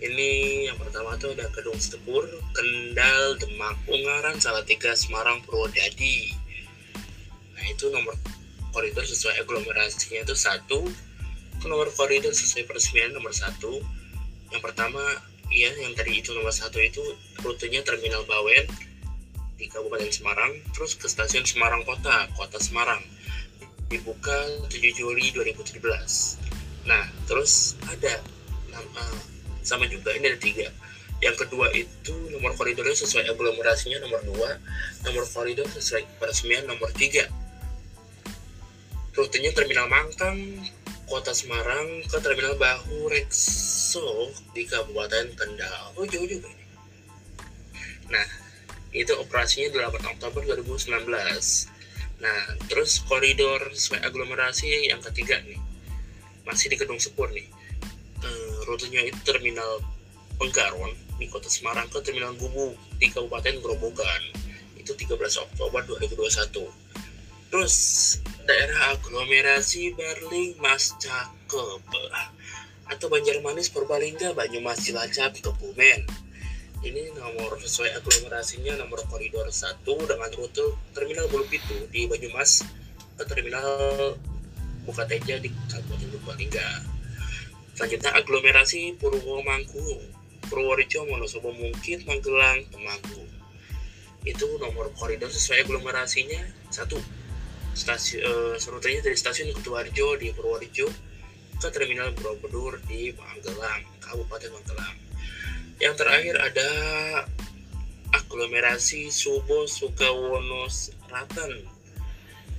Ini 0.02 0.66
yang 0.66 0.82
pertama 0.82 1.14
tuh 1.22 1.38
ada 1.38 1.46
Kedung 1.54 1.78
Setepur, 1.78 2.26
Kendal, 2.58 3.38
Demak, 3.38 3.78
Ungaran, 3.86 4.42
Salatiga, 4.42 4.98
Semarang, 4.98 5.46
Purwodadi. 5.46 6.34
Nah 7.54 7.66
itu 7.70 7.94
nomor 7.94 8.18
koridor 8.74 9.06
sesuai 9.06 9.46
aglomerasinya 9.46 10.26
itu 10.26 10.34
satu. 10.34 10.90
Itu 11.54 11.66
nomor 11.70 11.94
koridor 11.94 12.34
sesuai 12.34 12.66
peresmian 12.66 13.14
nomor 13.14 13.30
satu. 13.30 13.78
Yang 14.50 14.62
pertama, 14.66 15.06
ya 15.54 15.70
yang 15.86 15.94
tadi 15.94 16.18
itu 16.18 16.34
nomor 16.34 16.50
satu 16.50 16.82
itu 16.82 17.06
rutenya 17.46 17.86
Terminal 17.86 18.26
Bawen 18.26 18.66
di 19.62 19.70
Kabupaten 19.70 20.10
Semarang, 20.10 20.66
terus 20.74 20.98
ke 20.98 21.06
stasiun 21.06 21.46
Semarang 21.46 21.86
Kota, 21.86 22.26
Kota 22.34 22.58
Semarang. 22.58 23.06
Dibuka 23.86 24.66
7 24.66 24.98
Juli 24.98 25.30
2017. 25.30 25.78
Nah, 26.90 27.06
terus 27.30 27.78
ada 27.86 28.18
nama 28.72 29.06
sama 29.62 29.86
juga 29.88 30.14
ini 30.18 30.30
ada 30.30 30.40
tiga. 30.42 30.68
Yang 31.22 31.46
kedua 31.46 31.70
itu 31.78 32.14
nomor 32.34 32.58
koridornya 32.58 32.98
sesuai 32.98 33.30
aglomerasinya 33.30 34.02
nomor 34.02 34.26
dua, 34.26 34.58
nomor 35.06 35.24
koridor 35.30 35.70
sesuai 35.70 36.18
peresmian 36.18 36.66
nomor 36.66 36.90
tiga. 36.98 37.30
Rutenya 39.14 39.54
Terminal 39.54 39.86
Mangkang, 39.86 40.66
Kota 41.06 41.36
Semarang 41.36 42.02
ke 42.10 42.18
Terminal 42.24 42.58
Bahu 42.58 43.12
Rekso 43.14 44.34
di 44.58 44.66
Kabupaten 44.66 45.36
Kendal. 45.38 45.94
Oh 45.94 46.08
jauh 46.10 46.26
juga 46.26 46.50
ini. 46.50 46.66
Nah, 48.10 48.28
itu 48.92 49.14
operasinya 49.20 49.70
8 49.72 50.18
Oktober 50.18 50.42
2019. 50.42 51.06
Nah, 52.18 52.42
terus 52.66 53.04
koridor 53.06 53.72
sesuai 53.72 54.02
aglomerasi 54.10 54.90
yang 54.90 55.04
ketiga 55.06 55.38
nih, 55.46 55.60
masih 56.50 56.74
di 56.74 56.78
Kedung 56.82 56.98
Sepur 56.98 57.30
nih 57.30 57.61
rutenya 58.72 59.04
itu 59.04 59.20
terminal 59.28 59.84
Penggaron 60.40 60.96
di 61.20 61.28
kota 61.28 61.52
Semarang 61.52 61.92
ke 61.92 62.00
terminal 62.02 62.34
Gubuk 62.40 62.74
di 62.98 63.12
Kabupaten 63.12 63.60
Grobogan. 63.60 64.24
Itu 64.80 64.96
13 64.96 65.20
Oktober 65.44 65.84
2021 65.86 66.82
terus 67.52 67.76
daerah 68.48 68.96
aglomerasi 68.96 69.92
Berling 69.94 70.56
Mas 70.64 70.96
Cakep. 70.98 71.84
Atau 72.88 73.08
Banjarmanis 73.08 73.72
Purbalingga 73.72 74.36
Banyumas 74.36 74.84
Cilacap 74.84 75.36
Kebumen. 75.40 76.08
Ini 76.82 77.14
nomor 77.14 77.62
sesuai 77.62 77.94
aglomerasinya 78.02 78.82
nomor 78.82 79.06
koridor 79.08 79.48
1 79.48 79.86
dengan 79.86 80.32
rute 80.34 80.66
terminal 80.96 81.30
Bulupitu 81.30 81.88
di 81.94 82.10
Banyumas 82.10 82.66
ke 83.20 83.24
terminal 83.28 83.70
buka 84.88 85.06
teja 85.06 85.38
di 85.38 85.54
Kabupaten 85.70 86.08
Purbalingga. 86.18 86.91
Selanjutnya 87.76 88.12
aglomerasi 88.14 89.00
Purwomangkuning, 89.00 90.04
Purworejo, 90.52 91.08
Wonosobo, 91.08 91.56
Mungkin, 91.56 92.04
Magelang, 92.04 92.68
Temanggung. 92.68 93.30
Itu 94.28 94.60
nomor 94.60 94.92
koridor 94.94 95.32
sesuai 95.32 95.66
aglomerasinya 95.66 96.42
satu. 96.70 97.00
Stasiun 97.72 98.60
rutenya 98.60 99.00
dari 99.00 99.16
stasiun 99.16 99.56
Kutuarjo 99.56 100.20
di 100.20 100.36
Purworejo 100.36 100.92
ke 101.62 101.70
terminal 101.72 102.12
Borobudur 102.12 102.84
di 102.84 103.16
Magelang, 103.16 103.88
Kabupaten 104.04 104.52
Magelang. 104.52 104.98
Yang 105.80 105.96
terakhir 106.04 106.36
ada 106.38 106.70
aglomerasi 108.12 109.08
Subo 109.08 109.66
Sukawono 109.66 110.68
Selatan. 110.68 111.64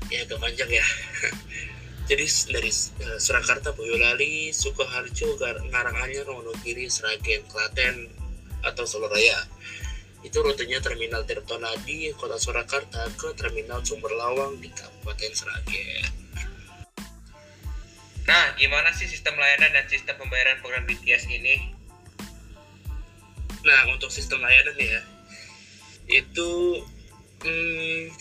Ya 0.08 0.24
agak 0.24 0.40
panjang 0.40 0.70
ya. 0.80 0.86
Jadi 2.12 2.28
dari 2.52 2.68
uh, 2.68 3.16
Surakarta, 3.16 3.72
Boyolali, 3.72 4.52
Sukoharjo, 4.52 5.32
Karanganyar, 5.40 6.28
Wonogiri, 6.28 6.84
Sragen, 6.84 7.40
Klaten, 7.48 8.12
atau 8.60 8.84
Solo 8.84 9.08
Raya. 9.08 9.40
Itu 10.20 10.44
rutenya 10.44 10.84
Terminal 10.84 11.24
Tirtonadi, 11.24 12.12
Kota 12.12 12.36
Surakarta 12.36 13.08
ke 13.16 13.32
Terminal 13.32 13.80
Sumberlawang 13.80 14.60
di 14.60 14.68
Kabupaten 14.68 15.32
Sragen. 15.32 16.12
Nah, 18.28 18.60
gimana 18.60 18.92
sih 18.92 19.08
sistem 19.08 19.40
layanan 19.40 19.72
dan 19.72 19.88
sistem 19.88 20.20
pembayaran 20.20 20.60
program 20.60 20.84
BTS 20.84 21.32
ini? 21.32 21.72
Nah, 23.64 23.88
untuk 23.88 24.12
sistem 24.12 24.44
layanan 24.44 24.76
ya, 24.76 25.00
itu 26.12 26.76
hmm, 27.40 28.12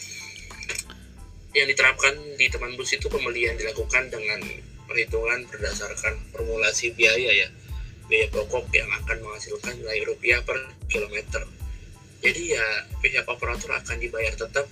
yang 1.51 1.67
diterapkan 1.67 2.15
di 2.39 2.47
teman 2.47 2.79
bus 2.79 2.95
itu 2.95 3.11
pembelian 3.11 3.59
dilakukan 3.59 4.07
dengan 4.07 4.39
perhitungan 4.87 5.43
berdasarkan 5.51 6.15
formulasi 6.31 6.95
biaya 6.95 7.31
ya. 7.31 7.47
Biaya 8.07 8.27
pokok 8.31 8.71
yang 8.71 8.87
akan 9.03 9.17
menghasilkan 9.23 9.75
nilai 9.79 10.03
rupiah 10.07 10.39
per 10.43 10.55
kilometer. 10.87 11.43
Jadi 12.23 12.55
ya 12.55 12.65
pihak 13.03 13.27
operator 13.27 13.75
akan 13.75 13.97
dibayar 13.99 14.31
tetap 14.35 14.67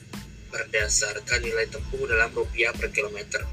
berdasarkan 0.50 1.40
nilai 1.44 1.68
tempuh 1.68 2.04
dalam 2.08 2.32
rupiah 2.32 2.72
per 2.72 2.92
kilometer. 2.96 3.44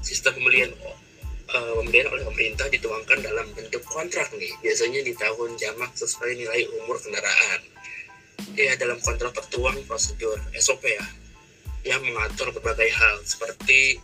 Sistem 0.00 0.40
pembelian 0.40 0.72
uh, 1.52 1.72
pembelian 1.84 2.08
oleh 2.08 2.24
pemerintah 2.24 2.68
dituangkan 2.72 3.20
dalam 3.20 3.44
bentuk 3.52 3.84
kontrak 3.84 4.32
nih. 4.32 4.52
Biasanya 4.64 5.04
di 5.04 5.12
tahun 5.12 5.56
jamak 5.60 5.92
sesuai 6.00 6.32
nilai 6.32 6.64
umur 6.80 6.96
kendaraan. 6.96 7.60
Ya 8.56 8.72
dalam 8.80 8.96
kontrak 9.04 9.36
tertuang 9.36 9.76
prosedur 9.84 10.40
SOP 10.56 10.84
ya 10.88 11.19
yang 11.84 12.02
mengatur 12.04 12.52
berbagai 12.52 12.92
hal 12.92 13.16
seperti 13.24 14.00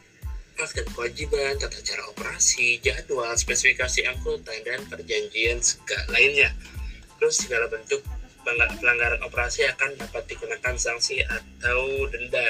hak 0.57 0.73
dan 0.73 0.89
kewajiban, 0.97 1.53
tata 1.61 1.77
cara 1.85 2.09
operasi, 2.09 2.81
jadwal, 2.81 3.37
spesifikasi 3.37 4.09
angkutan, 4.09 4.57
dan 4.65 4.81
perjanjian 4.89 5.61
segala 5.61 6.17
lainnya. 6.17 6.49
Terus 7.21 7.45
segala 7.45 7.69
bentuk 7.69 8.01
pelanggaran 8.81 9.21
operasi 9.21 9.69
akan 9.69 10.01
dapat 10.01 10.25
dikenakan 10.33 10.81
sanksi 10.81 11.21
atau 11.29 12.09
denda. 12.09 12.49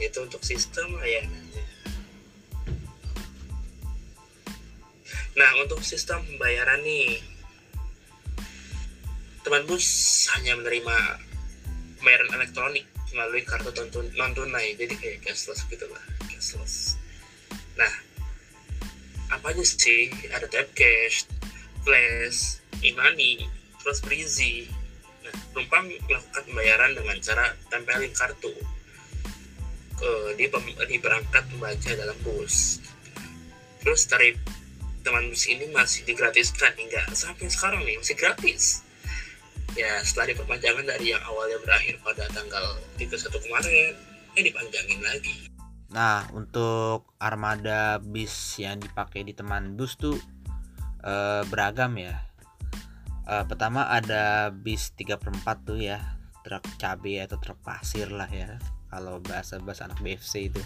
Itu 0.00 0.24
untuk 0.24 0.40
sistem 0.40 0.96
layanannya. 0.96 1.66
Nah, 5.36 5.50
untuk 5.60 5.84
sistem 5.84 6.24
pembayaran 6.24 6.80
nih, 6.80 7.20
teman 9.44 9.68
bus 9.68 9.86
hanya 10.36 10.56
menerima 10.56 10.96
pembayaran 12.00 12.30
elektronik 12.40 12.89
melalui 13.14 13.42
kartu 13.42 13.70
non 14.16 14.30
tunai 14.34 14.74
jadi 14.78 14.94
kayak 14.94 15.18
cashless 15.26 15.66
gitu 15.66 15.86
lah 15.90 16.02
cashless. 16.30 16.96
Nah 17.74 17.92
apa 19.30 19.54
aja 19.54 19.62
sih? 19.62 20.10
Ada 20.30 20.46
tap 20.50 20.68
cash 20.74 21.26
flash 21.82 22.62
e-money 22.82 23.46
terus 23.82 23.98
breezy. 24.02 24.68
Nah 25.26 25.34
penumpang 25.52 25.90
melakukan 26.06 26.42
pembayaran 26.46 26.90
dengan 26.94 27.16
cara 27.22 27.44
tempelin 27.70 28.12
kartu 28.14 28.52
ke 30.00 30.12
di, 30.40 30.48
di 30.88 30.96
perangkat 30.98 31.44
membaca 31.54 31.90
dalam 31.94 32.18
bus. 32.22 32.80
Terus 33.80 34.02
tarif 34.06 34.36
teman 35.00 35.32
bus 35.32 35.48
ini 35.48 35.66
masih 35.72 36.04
digratiskan 36.04 36.76
hingga 36.76 37.08
sampai 37.16 37.48
sekarang 37.48 37.82
nih 37.88 37.96
masih 37.96 38.16
gratis 38.16 38.84
ya 39.78 40.02
setelah 40.02 40.34
diperpanjangan 40.34 40.84
dari 40.86 41.14
yang 41.14 41.22
awalnya 41.26 41.58
berakhir 41.62 41.98
pada 42.02 42.26
tanggal 42.34 42.78
31 42.98 43.44
kemarin 43.46 43.94
ini 44.34 44.40
dipanjangin 44.50 45.00
lagi. 45.02 45.34
Nah 45.90 46.26
untuk 46.34 47.10
armada 47.18 47.98
bis 47.98 48.58
yang 48.58 48.78
dipakai 48.78 49.26
di 49.26 49.34
teman 49.34 49.74
bus 49.74 49.98
tuh 49.98 50.18
eh, 51.02 51.42
beragam 51.46 51.94
ya. 51.98 52.14
Eh, 53.30 53.44
pertama 53.46 53.86
ada 53.86 54.50
bis 54.50 54.90
3 54.98 55.18
per 55.18 55.30
4 55.30 55.66
tuh 55.66 55.78
ya 55.78 55.98
truk 56.40 56.64
cabai 56.80 57.20
atau 57.22 57.36
truk 57.36 57.60
pasir 57.60 58.08
lah 58.08 58.26
ya 58.32 58.56
kalau 58.88 59.20
bahasa 59.22 59.62
bahasa 59.62 59.86
anak 59.86 60.02
BFC 60.02 60.50
itu. 60.50 60.62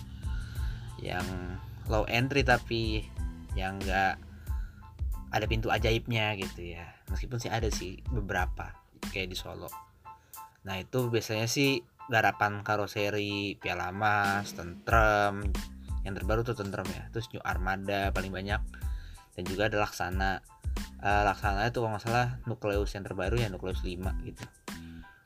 Yang 1.01 1.27
low 1.93 2.09
entry 2.09 2.41
tapi 2.41 3.05
yang 3.53 3.77
enggak 3.81 4.17
ada 5.35 5.45
pintu 5.51 5.69
ajaibnya 5.69 6.33
gitu 6.41 6.73
ya. 6.73 6.89
Meskipun 7.13 7.37
sih 7.37 7.53
ada 7.53 7.69
sih 7.69 8.01
beberapa 8.09 8.84
kayak 9.11 9.33
di 9.33 9.37
Solo. 9.37 9.69
Nah 10.65 10.81
itu 10.81 11.13
biasanya 11.13 11.45
sih 11.45 11.83
garapan 12.09 12.65
karoseri 12.65 13.57
Piala 13.61 13.93
Mas 13.93 14.53
Tentrem. 14.57 15.53
Yang 16.05 16.15
terbaru 16.21 16.41
tuh 16.45 16.57
Tentrem 16.57 16.87
ya 16.89 17.09
terus 17.13 17.29
New 17.33 17.43
Armada 17.45 18.13
paling 18.13 18.33
banyak. 18.33 18.61
Dan 19.35 19.43
juga 19.49 19.69
ada 19.69 19.83
Laksana. 19.83 20.41
Uh, 21.05 21.23
Laksana 21.29 21.69
itu 21.69 21.85
kalau 21.85 21.93
nggak 21.97 22.05
salah 22.05 22.29
nukleus 22.49 22.91
yang 22.97 23.05
terbaru 23.05 23.37
ya 23.37 23.49
nukleus 23.53 23.85
5 23.85 24.01
gitu. 24.25 24.45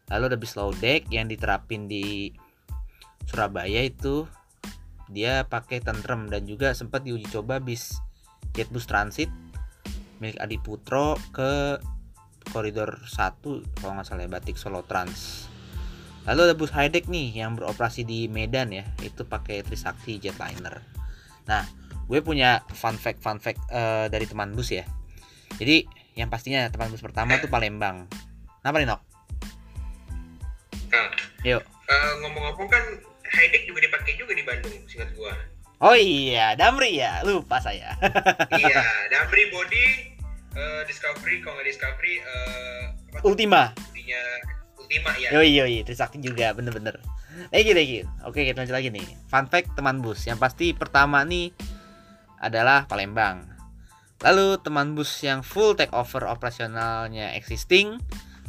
Lalu 0.09 0.25
ada 0.35 0.38
bis 0.41 0.57
low 0.57 0.73
deck 0.73 1.07
yang 1.12 1.29
diterapin 1.29 1.87
di 1.87 2.33
Surabaya 3.29 3.85
itu. 3.85 4.25
Dia 5.09 5.45
pakai 5.49 5.81
tentrem 5.81 6.29
dan 6.29 6.45
juga 6.45 6.77
sempat 6.77 7.05
diuji 7.05 7.29
coba 7.33 7.61
bis 7.61 7.97
Jetbus 8.53 8.85
Transit 8.85 9.33
milik 10.19 10.38
Adi 10.43 10.59
Putro 10.59 11.14
ke 11.31 11.79
koridor 12.50 13.00
1 13.04 13.44
kalau 13.80 13.92
nggak 13.96 14.06
salah 14.06 14.24
ya 14.24 14.30
Batik 14.30 14.56
Solo 14.56 14.84
Trans. 14.84 15.48
Lalu 16.28 16.40
ada 16.44 16.54
bus 16.56 16.72
high 16.76 16.92
deck 16.92 17.08
nih 17.08 17.40
yang 17.40 17.56
beroperasi 17.56 18.04
di 18.04 18.28
Medan 18.28 18.68
ya 18.68 18.84
itu 19.00 19.24
pakai 19.24 19.64
Trisakti 19.64 20.20
Jetliner. 20.20 20.84
Nah 21.48 21.64
gue 22.08 22.20
punya 22.20 22.64
fun 22.72 22.96
fact 22.96 23.20
fun 23.20 23.40
fact 23.40 23.61
uh, 23.72 24.08
dari 24.12 24.28
teman 24.28 24.52
bus 24.52 24.72
ya. 24.72 24.84
Jadi 25.56 25.88
yang 26.18 26.28
pastinya 26.28 26.68
teman 26.68 26.92
bus 26.92 27.00
pertama 27.00 27.40
tuh 27.40 27.48
Palembang. 27.48 28.04
Kenapa 28.61 28.76
nih 28.82 28.88
Nok? 28.90 29.00
Kang, 30.88 31.08
yuk. 31.44 31.62
uh, 31.64 32.12
ngomong-ngomong 32.24 32.68
kan 32.68 32.84
high 33.28 33.48
deck 33.52 33.64
juga 33.68 33.84
dipakai 33.84 34.16
juga 34.16 34.32
di 34.32 34.44
Bandung 34.44 34.76
singkat 34.88 35.12
gua. 35.16 35.32
Oh 35.78 35.94
iya, 35.94 36.58
Damri 36.58 36.98
ya, 36.98 37.22
lupa 37.22 37.62
saya. 37.62 37.94
iya, 38.61 38.82
Damri 39.14 39.46
body 39.54 40.17
uh, 40.59 40.83
Discovery 40.85 41.38
kalau 41.40 41.55
nggak 41.59 41.68
Discovery 41.71 42.14
uh, 42.21 42.83
apa? 43.14 43.25
Ultima. 43.25 43.62
Ultinya 43.79 44.23
Ultima 44.75 45.11
ya. 45.16 45.29
Yoi 45.38 45.51
yoi, 45.55 45.77
Trisakti 45.87 46.18
juga 46.18 46.51
bener-bener. 46.53 46.99
Lagi 47.55 47.73
lagi. 47.73 47.99
Oke 48.27 48.42
kita 48.42 48.66
lanjut 48.66 48.75
lagi 48.75 48.88
nih. 48.90 49.07
Fun 49.31 49.47
fact 49.47 49.79
teman 49.79 50.03
bus. 50.03 50.27
Yang 50.27 50.38
pasti 50.42 50.66
pertama 50.75 51.23
nih 51.23 51.55
adalah 52.42 52.90
Palembang. 52.90 53.47
Lalu 54.27 54.59
teman 54.66 54.99
bus 54.99 55.23
yang 55.23 55.47
full 55.47 55.79
take 55.79 55.94
over 55.94 56.27
operasionalnya 56.27 57.39
existing 57.39 58.03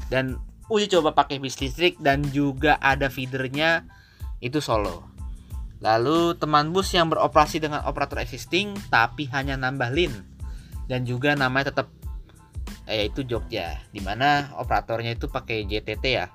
dan 0.10 0.42
uji 0.70 0.90
coba 0.90 1.14
pakai 1.14 1.38
bis 1.38 1.62
listrik 1.62 1.98
dan 2.02 2.26
juga 2.34 2.82
ada 2.82 3.10
feedernya 3.10 3.86
itu 4.42 4.58
Solo. 4.58 5.06
Lalu 5.80 6.36
teman 6.42 6.74
bus 6.74 6.92
yang 6.92 7.08
beroperasi 7.14 7.62
dengan 7.62 7.86
operator 7.86 8.18
existing 8.20 8.74
tapi 8.90 9.30
hanya 9.30 9.56
nambah 9.56 9.94
lin 9.94 10.12
dan 10.90 11.06
juga 11.06 11.38
namanya 11.38 11.70
tetap 11.70 11.88
eh, 11.88 11.99
yaitu 12.90 13.22
Jogja 13.24 13.80
di 13.94 14.02
mana 14.02 14.50
operatornya 14.58 15.14
itu 15.14 15.30
pakai 15.30 15.70
JTT 15.70 16.06
ya. 16.10 16.28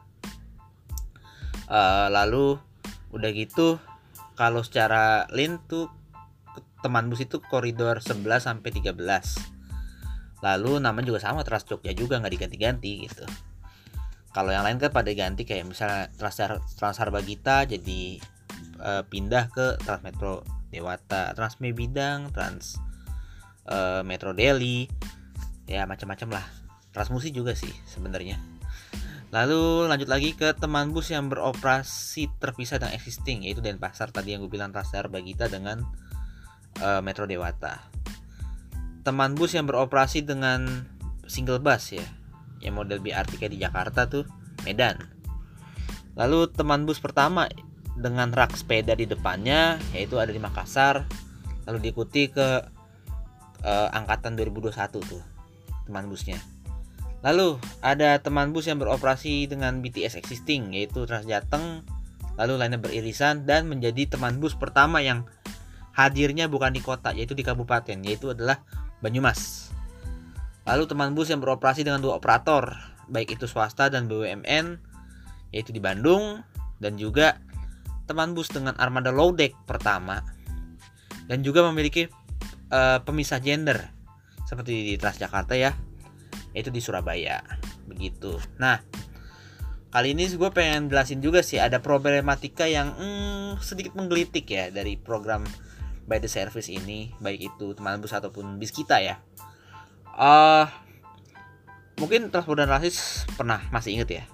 Uh, 1.67 2.07
lalu 2.13 2.61
udah 3.11 3.31
gitu 3.35 3.83
kalau 4.39 4.63
secara 4.63 5.27
lin 5.35 5.59
tuh 5.67 5.91
teman 6.85 7.09
bus 7.09 7.25
itu 7.25 7.41
koridor 7.41 7.99
11 7.99 8.23
sampai 8.45 8.69
13 8.69 8.93
lalu 10.45 10.77
namanya 10.77 11.09
juga 11.09 11.25
sama 11.25 11.41
Trans 11.41 11.65
Jogja 11.65 11.97
juga 11.97 12.21
nggak 12.21 12.35
diganti-ganti 12.37 13.09
gitu. 13.09 13.25
Kalau 14.35 14.53
yang 14.53 14.67
lain 14.67 14.77
kan 14.77 14.93
pada 14.93 15.09
ganti 15.17 15.49
kayak 15.49 15.65
misalnya 15.65 16.13
Trans 16.21 16.37
Transar 16.77 17.09
Bagita 17.09 17.65
jadi 17.65 18.21
uh, 18.83 19.03
pindah 19.09 19.49
ke 19.49 19.81
Transmetro 19.81 20.45
Dewata, 20.69 21.33
Transme 21.33 21.73
Bidang, 21.73 22.29
Trans 22.35 22.77
uh, 23.71 24.05
Metro 24.05 24.37
Delhi, 24.37 24.91
ya 25.69 25.89
macam-macam 25.89 26.41
lah. 26.41 26.47
Transmusi 26.95 27.35
juga 27.35 27.59
sih 27.59 27.73
sebenarnya. 27.89 28.39
Lalu 29.35 29.91
lanjut 29.91 30.07
lagi 30.07 30.31
ke 30.39 30.55
teman 30.55 30.95
bus 30.95 31.11
yang 31.11 31.27
beroperasi 31.27 32.31
terpisah 32.39 32.79
dengan 32.79 32.95
existing 32.95 33.43
yaitu 33.43 33.59
Denpasar 33.59 34.15
tadi 34.15 34.31
yang 34.31 34.47
gue 34.47 34.53
bilang 34.53 34.71
Transar 34.71 35.11
Bagita 35.11 35.51
dengan 35.51 35.83
uh, 36.79 37.03
Metro 37.03 37.27
Dewata. 37.27 37.83
Teman 39.03 39.35
bus 39.35 39.59
yang 39.59 39.67
beroperasi 39.67 40.23
dengan 40.23 40.87
single 41.27 41.59
bus 41.59 41.99
ya, 41.99 42.07
yang 42.63 42.79
model 42.79 43.03
BRT 43.03 43.43
kayak 43.43 43.53
di 43.53 43.59
Jakarta 43.59 44.07
tuh 44.07 44.23
Medan. 44.63 45.03
Lalu 46.15 46.55
teman 46.55 46.87
bus 46.87 47.03
pertama 47.03 47.51
dengan 47.99 48.31
rak 48.31 48.55
sepeda 48.55 48.95
di 48.95 49.11
depannya 49.11 49.83
yaitu 49.91 50.15
ada 50.23 50.31
di 50.31 50.39
Makassar, 50.39 51.11
lalu 51.67 51.91
diikuti 51.91 52.31
ke 52.31 52.63
uh, 53.67 53.89
angkatan 53.91 54.39
2021 54.39 55.03
tuh 55.03 55.34
teman 55.87 56.09
busnya. 56.09 56.41
Lalu 57.25 57.57
ada 57.81 58.21
teman 58.21 58.53
bus 58.53 58.69
yang 58.69 58.77
beroperasi 58.77 59.49
dengan 59.49 59.81
BTS 59.81 60.21
existing 60.21 60.77
yaitu 60.77 61.09
Transjateng, 61.09 61.85
lalu 62.37 62.61
lainnya 62.61 62.77
beririsan 62.77 63.49
dan 63.49 63.65
menjadi 63.65 64.05
teman 64.05 64.37
bus 64.37 64.53
pertama 64.53 65.01
yang 65.01 65.25
hadirnya 65.97 66.51
bukan 66.53 66.75
di 66.77 66.85
kota 66.85 67.17
yaitu 67.17 67.33
di 67.33 67.47
kabupaten 67.47 67.97
yaitu 68.05 68.37
adalah 68.37 68.61
Banyumas. 69.01 69.73
Lalu 70.65 70.89
teman 70.89 71.13
bus 71.13 71.29
yang 71.29 71.45
beroperasi 71.45 71.85
dengan 71.85 72.01
dua 72.01 72.17
operator 72.17 72.73
baik 73.09 73.37
itu 73.37 73.45
swasta 73.45 73.93
dan 73.93 74.09
BUMN 74.09 74.81
yaitu 75.53 75.71
di 75.71 75.81
Bandung 75.81 76.41
dan 76.81 76.97
juga 76.97 77.39
teman 78.09 78.33
bus 78.37 78.49
dengan 78.53 78.77
armada 78.77 79.13
low 79.13 79.33
deck 79.33 79.53
pertama 79.69 80.21
dan 81.29 81.41
juga 81.41 81.65
memiliki 81.69 82.09
uh, 82.69 83.01
pemisah 83.01 83.41
gender 83.41 83.94
seperti 84.45 84.93
di 84.93 84.95
Transjakarta 84.97 85.57
ya 85.57 85.73
yaitu 86.55 86.71
di 86.71 86.79
Surabaya. 86.79 87.43
Begitu. 87.91 88.39
Nah 88.61 88.81
kali 89.91 90.15
ini 90.15 90.27
gue 90.27 90.51
pengen 90.51 90.91
jelasin 90.91 91.23
juga 91.23 91.43
sih 91.43 91.63
ada 91.63 91.79
problematika 91.79 92.67
yang 92.67 92.95
hmm, 92.95 93.63
sedikit 93.63 93.95
menggelitik 93.95 94.47
ya 94.51 94.71
dari 94.71 94.99
program 94.99 95.47
by 96.05 96.19
the 96.19 96.27
service 96.27 96.67
ini 96.67 97.15
baik 97.23 97.55
itu 97.55 97.75
teman 97.79 98.03
bus 98.03 98.15
ataupun 98.15 98.59
bis 98.59 98.75
kita 98.75 99.03
ya. 99.03 99.19
Uh, 100.15 100.71
mungkin 101.99 102.31
transport 102.31 102.63
dan 102.63 102.71
rasis 102.71 103.27
pernah 103.35 103.63
masih 103.71 103.99
inget 103.99 104.11
ya 104.23 104.25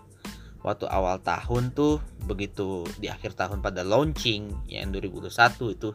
waktu 0.61 0.85
awal 0.89 1.21
tahun 1.25 1.73
tuh 1.73 2.05
begitu 2.29 2.85
di 3.01 3.09
akhir 3.09 3.33
tahun 3.33 3.65
pada 3.65 3.81
launching 3.81 4.69
yang 4.69 4.93
2021 4.93 5.33
itu 5.77 5.91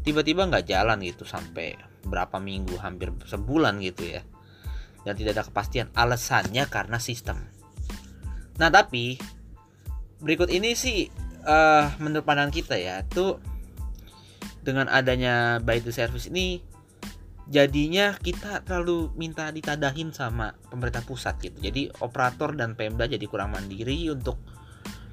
tiba-tiba 0.00 0.48
nggak 0.48 0.66
jalan 0.68 0.98
gitu 1.04 1.28
sampai 1.28 1.76
berapa 2.06 2.40
minggu 2.40 2.80
hampir 2.80 3.12
sebulan 3.28 3.78
gitu 3.84 4.08
ya 4.08 4.22
dan 5.04 5.16
tidak 5.16 5.36
ada 5.36 5.44
kepastian 5.48 5.88
alasannya 5.96 6.64
karena 6.68 7.00
sistem. 7.00 7.40
Nah 8.60 8.68
tapi 8.68 9.16
berikut 10.20 10.52
ini 10.52 10.76
sih 10.76 11.08
uh, 11.44 11.88
menurut 12.00 12.24
pandangan 12.24 12.52
kita 12.52 12.76
ya 12.76 13.00
tuh 13.08 13.40
dengan 14.60 14.92
adanya 14.92 15.56
by 15.64 15.80
the 15.80 15.88
service 15.88 16.28
ini 16.28 16.60
jadinya 17.48 18.14
kita 18.14 18.62
terlalu 18.62 19.10
minta 19.16 19.48
ditadahin 19.50 20.12
sama 20.12 20.54
pemerintah 20.68 21.02
pusat 21.02 21.40
gitu. 21.42 21.58
Jadi 21.58 21.90
operator 22.04 22.54
dan 22.54 22.76
Pemda 22.76 23.08
jadi 23.08 23.24
kurang 23.26 23.56
mandiri 23.56 24.12
untuk 24.12 24.38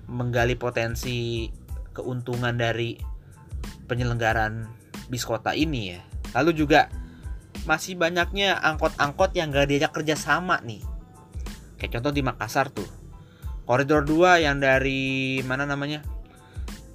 menggali 0.07 0.53
potensi 0.59 1.47
keuntungan 1.95 2.53
dari 2.53 3.16
penyelenggaraan 3.87 4.67
bis 5.07 5.23
kota 5.23 5.55
ini 5.55 5.95
ya. 5.95 6.01
Lalu 6.35 6.65
juga 6.65 6.91
masih 7.67 7.99
banyaknya 7.99 8.59
angkot-angkot 8.63 9.35
yang 9.35 9.51
gak 9.51 9.67
diajak 9.71 9.91
kerja 9.91 10.15
sama 10.15 10.59
nih. 10.63 10.83
Kayak 11.79 11.99
contoh 11.99 12.11
di 12.15 12.21
Makassar 12.23 12.71
tuh. 12.71 12.87
Koridor 13.67 14.07
2 14.07 14.47
yang 14.47 14.63
dari 14.63 15.43
mana 15.43 15.67
namanya? 15.67 15.99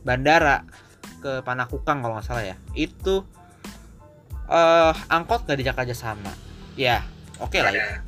Bandara 0.02 0.64
ke 1.20 1.44
Panakukang 1.44 2.00
kalau 2.00 2.16
nggak 2.16 2.26
salah 2.26 2.44
ya. 2.44 2.56
Itu 2.72 3.28
uh, 4.48 4.92
angkot 5.12 5.44
gak 5.44 5.60
diajak 5.60 5.76
kerja 5.84 5.96
sama. 5.96 6.32
Ya, 6.74 7.04
oke 7.36 7.52
okay 7.52 7.60
lah 7.60 7.72
ya. 7.76 8.00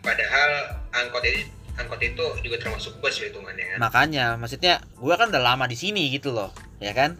Padahal 0.00 0.80
angkot 0.94 1.22
ini 1.26 1.50
angkot 1.76 2.00
itu 2.00 2.24
juga 2.44 2.56
termasuk 2.62 2.96
bus 3.02 3.18
hitungannya 3.18 3.76
kan. 3.76 3.78
Makanya, 3.82 4.24
maksudnya 4.38 4.78
gue 4.96 5.14
kan 5.18 5.28
udah 5.28 5.42
lama 5.42 5.64
di 5.66 5.76
sini 5.76 6.08
gitu 6.12 6.30
loh, 6.30 6.54
ya 6.78 6.94
kan? 6.94 7.18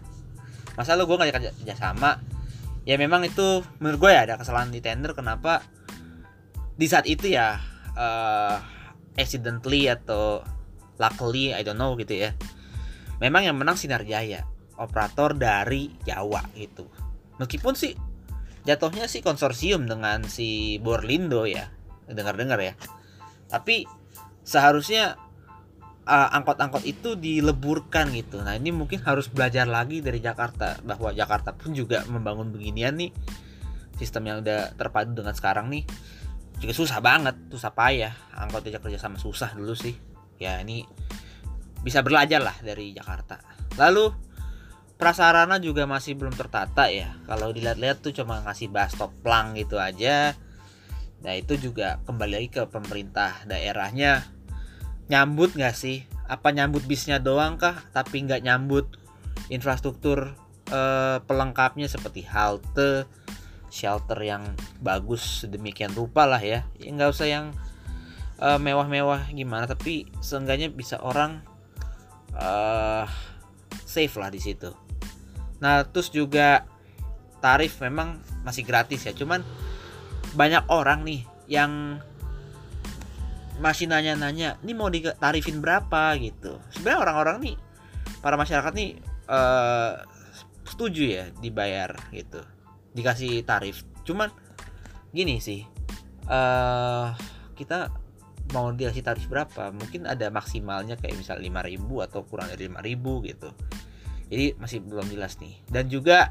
Masa 0.74 0.94
lu 0.94 1.06
gue 1.06 1.16
gak 1.18 1.34
kerja, 1.34 1.74
sama? 1.74 2.20
Ya 2.84 2.96
memang 2.96 3.22
itu 3.26 3.62
menurut 3.78 4.08
gue 4.08 4.10
ya 4.14 4.24
ada 4.24 4.34
kesalahan 4.40 4.72
di 4.72 4.80
tender 4.80 5.12
kenapa 5.12 5.60
di 6.74 6.86
saat 6.88 7.04
itu 7.04 7.28
ya 7.28 7.60
uh, 7.92 8.56
accidentally 9.20 9.84
atau 9.84 10.40
luckily 10.96 11.52
I 11.52 11.60
don't 11.60 11.76
know 11.76 11.92
gitu 12.00 12.16
ya. 12.16 12.30
Memang 13.20 13.44
yang 13.44 13.56
menang 13.60 13.76
Sinar 13.76 14.08
Jaya 14.08 14.48
operator 14.80 15.36
dari 15.36 15.92
Jawa 16.08 16.40
gitu. 16.56 16.88
Meskipun 17.36 17.76
sih 17.76 17.92
jatuhnya 18.64 19.08
sih 19.08 19.20
konsorsium 19.20 19.84
dengan 19.84 20.24
si 20.24 20.80
Borlindo 20.80 21.44
ya 21.44 21.68
dengar-dengar 22.08 22.60
ya. 22.64 22.72
Tapi 23.52 23.84
seharusnya 24.40 25.20
uh, 26.10 26.28
angkot-angkot 26.34 26.82
itu 26.82 27.14
dileburkan 27.14 28.10
gitu. 28.10 28.42
Nah 28.42 28.58
ini 28.58 28.74
mungkin 28.74 28.98
harus 29.06 29.30
belajar 29.30 29.70
lagi 29.70 30.02
dari 30.02 30.18
Jakarta 30.18 30.82
bahwa 30.82 31.14
Jakarta 31.14 31.54
pun 31.54 31.70
juga 31.70 32.02
membangun 32.10 32.50
beginian 32.50 32.98
nih 32.98 33.14
sistem 33.94 34.26
yang 34.26 34.36
udah 34.42 34.74
terpadu 34.74 35.14
dengan 35.14 35.36
sekarang 35.36 35.70
nih 35.70 35.86
juga 36.60 36.74
susah 36.76 36.98
banget, 37.00 37.36
susah 37.48 37.72
payah. 37.72 38.12
Angkot 38.36 38.66
diajak 38.66 38.84
kerja 38.84 38.98
sama 39.00 39.16
susah 39.16 39.54
dulu 39.54 39.72
sih. 39.72 39.94
Ya 40.36 40.58
ini 40.60 40.84
bisa 41.80 42.02
belajar 42.04 42.42
lah 42.42 42.58
dari 42.60 42.92
Jakarta. 42.92 43.40
Lalu 43.78 44.12
prasarana 45.00 45.56
juga 45.56 45.88
masih 45.88 46.18
belum 46.18 46.36
tertata 46.36 46.92
ya. 46.92 47.16
Kalau 47.24 47.54
dilihat-lihat 47.54 48.04
tuh 48.04 48.12
cuma 48.12 48.44
ngasih 48.44 48.68
bus 48.68 48.92
stop 48.92 49.14
plang 49.24 49.56
gitu 49.56 49.80
aja. 49.80 50.36
Nah 51.24 51.32
itu 51.36 51.56
juga 51.56 52.00
kembali 52.04 52.32
lagi 52.32 52.48
ke 52.52 52.62
pemerintah 52.68 53.44
daerahnya 53.48 54.39
nyambut 55.10 55.58
nggak 55.58 55.74
sih? 55.74 56.06
Apa 56.30 56.54
nyambut 56.54 56.86
bisnya 56.86 57.18
doang 57.18 57.58
kah? 57.58 57.82
Tapi 57.90 58.22
nggak 58.24 58.46
nyambut 58.46 58.86
infrastruktur 59.50 60.30
eh, 60.70 61.18
pelengkapnya 61.26 61.90
seperti 61.90 62.22
halte 62.22 63.10
shelter 63.70 64.18
yang 64.22 64.54
bagus 64.78 65.42
sedemikian 65.44 65.90
rupa 65.92 66.24
lah 66.30 66.38
ya. 66.38 66.62
Ya 66.78 66.88
nggak 66.94 67.10
usah 67.10 67.26
yang 67.26 67.50
eh, 68.38 68.58
mewah-mewah 68.62 69.34
gimana 69.34 69.66
tapi 69.66 70.06
seenggaknya 70.22 70.70
bisa 70.70 71.02
orang 71.02 71.42
eh, 72.38 73.04
safe 73.82 74.14
lah 74.14 74.30
di 74.30 74.38
situ. 74.38 74.70
Nah 75.58 75.82
terus 75.90 76.14
juga 76.14 76.62
tarif 77.42 77.82
memang 77.82 78.22
masih 78.46 78.62
gratis 78.62 79.10
ya. 79.10 79.12
Cuman 79.12 79.42
banyak 80.38 80.70
orang 80.70 81.02
nih 81.02 81.26
yang 81.50 81.98
masih 83.60 83.86
nanya-nanya 83.86 84.56
ini 84.64 84.72
mau 84.72 84.88
ditarifin 84.88 85.60
berapa? 85.60 86.16
Gitu. 86.16 86.56
Sebenarnya 86.72 87.00
orang-orang 87.04 87.36
nih 87.44 87.56
para 88.24 88.36
masyarakat 88.40 88.72
nih 88.72 88.90
uh, 89.28 90.00
setuju 90.66 91.02
ya 91.06 91.24
dibayar 91.38 91.92
gitu 92.10 92.40
dikasih 92.96 93.46
tarif. 93.46 93.86
Cuman 94.02 94.32
gini 95.10 95.38
sih 95.38 95.62
uh, 96.26 97.14
kita 97.54 97.90
mau 98.50 98.74
dikasih 98.74 99.04
tarif 99.04 99.26
berapa? 99.30 99.70
Mungkin 99.70 100.10
ada 100.10 100.26
maksimalnya 100.32 100.98
kayak 100.98 101.18
misal 101.18 101.38
5000 101.38 102.06
atau 102.10 102.20
kurang 102.26 102.50
dari 102.50 102.66
5000 102.66 103.28
gitu. 103.30 103.50
Jadi 104.30 104.46
masih 104.58 104.78
belum 104.82 105.06
jelas 105.10 105.38
nih. 105.38 105.54
Dan 105.66 105.86
juga 105.90 106.30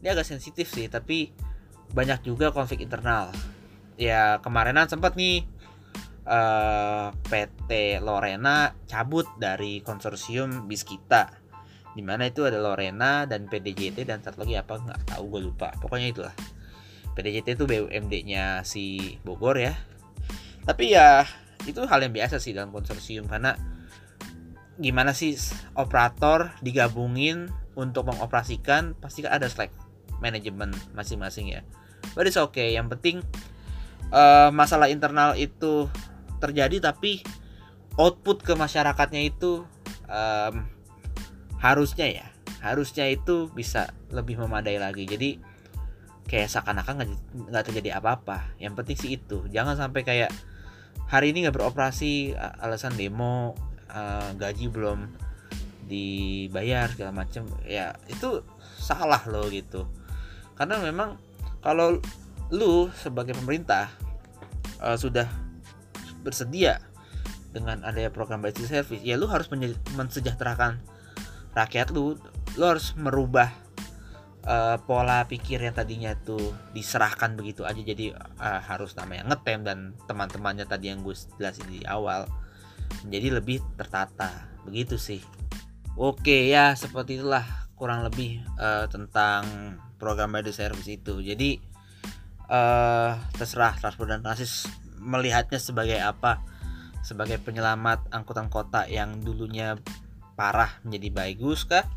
ini 0.00 0.08
agak 0.08 0.28
sensitif 0.28 0.68
sih 0.72 0.88
tapi 0.88 1.32
banyak 1.92 2.24
juga 2.24 2.52
konflik 2.52 2.80
internal. 2.80 3.32
Ya 4.00 4.40
kemarinan 4.40 4.88
sempat 4.88 5.16
nih 5.16 5.44
eh, 6.30 7.08
PT 7.26 7.98
Lorena 7.98 8.70
cabut 8.86 9.26
dari 9.36 9.82
konsorsium 9.82 10.70
bis 10.70 10.86
kita 10.86 11.40
di 11.90 12.02
mana 12.06 12.30
itu 12.30 12.46
ada 12.46 12.58
Lorena 12.62 13.26
dan 13.26 13.50
PDJT 13.50 14.06
dan 14.06 14.22
satu 14.22 14.46
lagi 14.46 14.54
apa? 14.54 14.78
Nggak 14.78 15.00
tahu 15.10 15.24
gue 15.36 15.40
lupa. 15.50 15.74
Pokoknya 15.82 16.08
itulah. 16.14 16.34
PDJT 17.18 17.58
itu 17.58 17.64
BUMD-nya 17.66 18.62
si 18.62 19.18
Bogor 19.26 19.58
ya. 19.58 19.74
Tapi 20.62 20.94
ya 20.94 21.26
itu 21.66 21.82
hal 21.82 21.98
yang 22.06 22.14
biasa 22.14 22.38
sih 22.38 22.54
dalam 22.54 22.70
konsorsium. 22.70 23.26
Karena 23.26 23.58
gimana 24.78 25.10
sih 25.10 25.34
operator 25.74 26.54
digabungin 26.62 27.50
untuk 27.74 28.06
mengoperasikan 28.06 28.94
pasti 28.96 29.26
ada 29.26 29.50
slack 29.50 29.74
manajemen 30.22 30.70
masing-masing 30.94 31.58
ya. 31.58 31.66
But 32.14 32.30
it's 32.30 32.38
okay. 32.38 32.78
Yang 32.78 32.96
penting 32.96 33.16
uh, 34.14 34.54
masalah 34.54 34.86
internal 34.86 35.34
itu 35.34 35.90
terjadi 36.40 36.90
tapi 36.92 37.20
output 38.00 38.40
ke 38.40 38.56
masyarakatnya 38.56 39.28
itu 39.28 39.62
um, 40.08 40.54
harusnya 41.60 42.08
ya 42.08 42.26
harusnya 42.60 43.08
itu 43.08 43.48
bisa 43.52 43.92
lebih 44.12 44.36
memadai 44.36 44.76
lagi. 44.76 45.08
Jadi 45.08 45.40
kayak 46.28 46.48
seakan-akan 46.52 47.16
nggak 47.48 47.64
terjadi 47.72 47.98
apa-apa. 47.98 48.54
Yang 48.60 48.74
penting 48.80 48.96
sih 48.96 49.10
itu. 49.16 49.48
Jangan 49.48 49.76
sampai 49.80 50.04
kayak 50.04 50.30
hari 51.08 51.32
ini 51.32 51.48
nggak 51.48 51.56
beroperasi 51.56 52.36
alasan 52.36 52.94
demo 52.94 53.56
uh, 53.90 54.30
gaji 54.36 54.70
belum 54.70 55.10
dibayar 55.90 56.86
segala 56.94 57.10
macam 57.26 57.50
ya 57.66 57.96
itu 58.06 58.44
salah 58.78 59.24
loh 59.26 59.48
gitu. 59.50 59.88
Karena 60.54 60.78
memang 60.78 61.18
kalau 61.64 61.98
lu 62.52 62.92
sebagai 62.94 63.34
pemerintah 63.34 63.90
uh, 64.78 64.94
sudah 64.94 65.26
bersedia 66.22 66.84
dengan 67.50 67.82
adanya 67.82 68.14
program 68.14 68.38
basic 68.38 68.70
service 68.70 69.02
ya 69.02 69.18
lu 69.18 69.26
harus 69.26 69.50
mensejahterakan 69.96 70.78
rakyat 71.54 71.90
lu. 71.90 72.18
Lu 72.58 72.64
harus 72.66 72.94
merubah 72.98 73.50
uh, 74.46 74.78
pola 74.82 75.26
pikir 75.26 75.62
yang 75.62 75.74
tadinya 75.74 76.14
tuh 76.18 76.54
diserahkan 76.74 77.34
begitu 77.34 77.66
aja. 77.66 77.78
Jadi 77.82 78.14
uh, 78.14 78.60
harus 78.62 78.94
namanya 78.98 79.34
ngetem 79.34 79.60
dan 79.66 79.78
teman-temannya 80.06 80.66
tadi 80.66 80.90
yang 80.90 81.02
gue 81.02 81.14
jelasin 81.38 81.66
di 81.70 81.82
awal 81.86 82.26
menjadi 83.06 83.42
lebih 83.42 83.58
tertata. 83.78 84.50
Begitu 84.66 84.98
sih. 84.98 85.22
Oke 85.98 86.48
ya 86.48 86.72
seperti 86.78 87.18
itulah 87.18 87.44
kurang 87.74 88.04
lebih 88.06 88.44
uh, 88.60 88.86
tentang 88.86 89.76
program 89.96 90.32
by 90.32 90.42
the 90.44 90.52
service 90.52 90.86
itu. 90.86 91.22
Jadi 91.22 91.58
uh, 92.50 93.14
terserah 93.34 93.78
transport 93.78 94.10
dan 94.10 94.20
transis 94.22 94.66
melihatnya 95.00 95.56
sebagai 95.56 95.98
apa? 95.98 96.44
Sebagai 97.00 97.40
penyelamat 97.40 98.12
angkutan 98.12 98.52
kota 98.52 98.84
yang 98.84 99.24
dulunya 99.24 99.80
parah 100.36 100.78
menjadi 100.84 101.08
bagus 101.10 101.64
kah? 101.64 101.88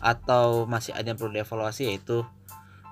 Atau 0.00 0.64
masih 0.64 0.96
ada 0.96 1.12
yang 1.12 1.18
perlu 1.20 1.36
dievaluasi 1.36 1.92
yaitu 1.92 2.24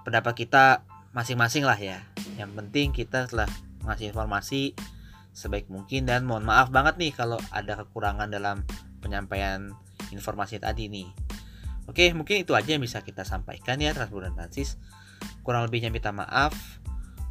pendapat 0.04 0.44
kita 0.44 0.84
masing-masing 1.16 1.64
lah 1.64 1.80
ya. 1.80 2.04
Yang 2.36 2.50
penting 2.54 2.86
kita 2.92 3.26
telah 3.26 3.48
ngasih 3.88 4.12
informasi 4.12 4.76
sebaik 5.32 5.70
mungkin 5.72 6.04
dan 6.04 6.28
mohon 6.28 6.44
maaf 6.44 6.68
banget 6.68 6.98
nih 6.98 7.12
kalau 7.14 7.38
ada 7.54 7.78
kekurangan 7.78 8.28
dalam 8.28 8.66
penyampaian 9.00 9.72
informasi 10.12 10.60
tadi 10.60 10.90
nih. 10.92 11.08
Oke 11.88 12.12
mungkin 12.12 12.44
itu 12.44 12.52
aja 12.52 12.76
yang 12.76 12.84
bisa 12.84 13.00
kita 13.00 13.24
sampaikan 13.24 13.80
ya 13.80 13.96
Transbulan 13.96 14.36
Transis 14.36 14.76
kurang 15.40 15.64
lebihnya 15.64 15.88
minta 15.88 16.12
maaf 16.12 16.52